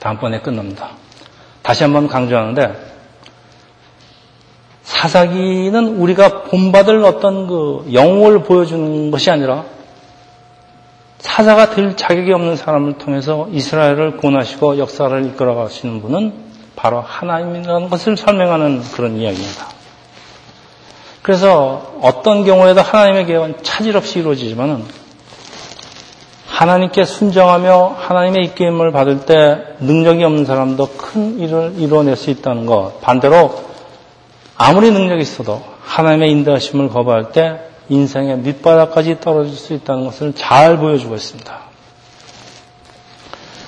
다음번에 0.00 0.40
끝납니다. 0.40 0.90
다시 1.62 1.82
한번 1.82 2.06
강조하는데 2.06 2.94
사사기는 4.82 5.96
우리가 5.96 6.42
본받을 6.42 7.02
어떤 7.04 7.46
그 7.46 7.88
영웅을 7.92 8.42
보여주는 8.42 9.10
것이 9.10 9.30
아니라 9.30 9.64
사사가 11.18 11.70
될 11.70 11.96
자격이 11.96 12.30
없는 12.32 12.56
사람을 12.56 12.98
통해서 12.98 13.48
이스라엘을 13.50 14.18
구원하시고 14.18 14.76
역사를 14.76 15.24
이끌어 15.24 15.54
가시는 15.54 16.02
분은 16.02 16.43
바로 16.84 17.00
하나님이라는 17.00 17.88
것을 17.88 18.14
설명하는 18.14 18.82
그런 18.92 19.16
이야기입니다. 19.16 19.68
그래서 21.22 21.94
어떤 22.02 22.44
경우에도 22.44 22.82
하나님의 22.82 23.24
계획은 23.24 23.62
차질 23.62 23.96
없이 23.96 24.18
이루어지지만은 24.18 24.84
하나님께 26.46 27.06
순정하며 27.06 27.96
하나님의 27.98 28.44
이끌림을 28.48 28.92
받을 28.92 29.24
때 29.24 29.62
능력이 29.80 30.24
없는 30.24 30.44
사람도 30.44 30.88
큰 30.98 31.38
일을 31.40 31.76
이루어낼 31.78 32.16
수 32.16 32.28
있다는 32.28 32.66
것. 32.66 33.00
반대로 33.00 33.64
아무리 34.58 34.90
능력이 34.90 35.22
있어도 35.22 35.64
하나님의 35.84 36.30
인도하심을 36.32 36.90
거부할 36.90 37.32
때 37.32 37.60
인생의 37.88 38.40
밑바닥까지 38.40 39.20
떨어질 39.20 39.56
수 39.56 39.72
있다는 39.72 40.04
것을 40.04 40.34
잘 40.34 40.76
보여주고 40.76 41.14
있습니다. 41.14 41.60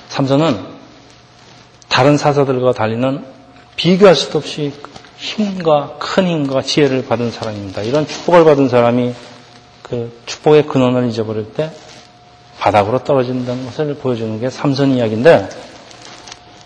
삼선은 0.09 0.76
다른 1.97 2.15
사사들과 2.15 2.73
달리는 2.73 3.25
비교할 3.75 4.13
수도 4.13 4.37
없이 4.37 4.71
힘과 5.17 5.95
큰 5.97 6.27
힘과 6.27 6.61
지혜를 6.61 7.07
받은 7.07 7.31
사람입니다. 7.31 7.81
이런 7.81 8.05
축복을 8.05 8.43
받은 8.45 8.69
사람이 8.69 9.15
그 9.81 10.21
축복의 10.27 10.67
근원을 10.67 11.09
잊어버릴 11.09 11.53
때 11.53 11.71
바닥으로 12.59 13.03
떨어진다는 13.03 13.65
것을 13.65 13.95
보여주는 13.95 14.39
게 14.39 14.51
삼선 14.51 14.91
이야기인데 14.91 15.49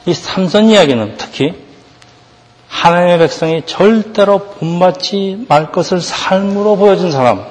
이 0.05 0.13
삼선 0.13 0.65
이야기는 0.65 1.15
특히 1.17 1.53
하나님의 2.67 3.19
백성이 3.19 3.65
절대로 3.65 4.39
본받지 4.39 5.45
말 5.47 5.71
것을 5.71 6.01
삶으로 6.01 6.75
보여준 6.75 7.09
사람 7.09 7.45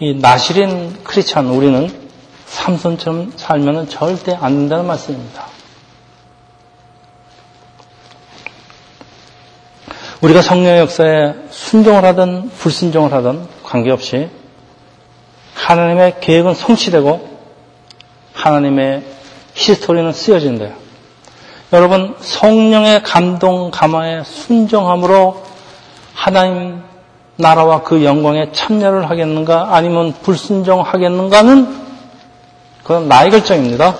이 0.00 0.12
나시린 0.14 1.04
크리찬 1.04 1.46
우리는 1.46 2.01
삼손처럼 2.52 3.32
살면 3.36 3.88
절대 3.88 4.36
안 4.38 4.54
된다는 4.56 4.86
말씀입니다. 4.86 5.46
우리가 10.20 10.42
성령의 10.42 10.80
역사에 10.80 11.34
순종을 11.50 12.04
하든 12.04 12.50
불순종을 12.50 13.12
하든 13.12 13.48
관계없이 13.64 14.28
하나님의 15.54 16.20
계획은 16.20 16.54
성취되고 16.54 17.38
하나님의 18.34 19.02
히스토리는 19.54 20.12
쓰여진대요. 20.12 20.74
여러분 21.72 22.14
성령의 22.20 23.02
감동 23.02 23.70
감화에 23.70 24.24
순종함으로 24.24 25.42
하나님 26.14 26.82
나라와 27.36 27.82
그 27.82 28.04
영광에 28.04 28.52
참여를 28.52 29.08
하겠는가 29.08 29.74
아니면 29.74 30.12
불순종하겠는가는 30.22 31.81
그건 32.82 33.08
나의 33.08 33.30
결정입니다. 33.30 33.96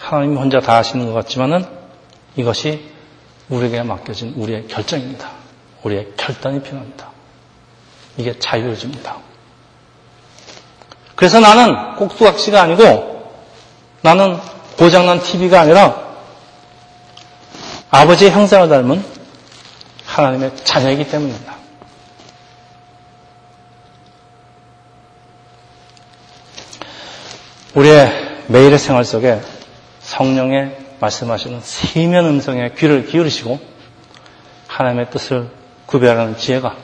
하나님 0.00 0.36
혼자 0.36 0.60
다 0.60 0.76
하시는 0.76 1.06
것 1.06 1.12
같지만은 1.12 1.66
이것이 2.36 2.90
우리에게 3.48 3.82
맡겨진 3.82 4.34
우리의 4.36 4.68
결정입니다. 4.68 5.30
우리의 5.82 6.12
결단이 6.16 6.62
필요합니다. 6.62 7.10
이게 8.16 8.38
자유를 8.38 8.76
줍니다. 8.78 9.16
그래서 11.14 11.40
나는 11.40 11.96
꼭두각시가 11.96 12.62
아니고 12.62 13.32
나는 14.02 14.38
고장난 14.78 15.20
TV가 15.20 15.60
아니라 15.62 16.08
아버지의 17.90 18.30
형상을 18.30 18.68
닮은 18.68 19.04
하나님의 20.06 20.52
자녀이기 20.64 21.08
때문입니다. 21.08 21.57
우리의 27.78 28.10
매일의 28.48 28.76
생활 28.76 29.04
속에 29.04 29.40
성령의 30.00 30.76
말씀하시는 30.98 31.60
세면 31.60 32.26
음성에 32.26 32.72
귀를 32.76 33.06
기울이시고 33.06 33.60
하나님의 34.66 35.10
뜻을 35.10 35.48
구별하는 35.86 36.36
지혜가 36.36 36.76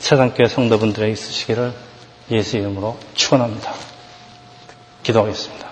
세상교회 0.00 0.48
성도분들에 0.48 1.08
있으시기를 1.10 1.72
예수 2.32 2.56
이름으로 2.56 2.98
축원합니다. 3.14 3.72
기도하겠습니다. 5.04 5.65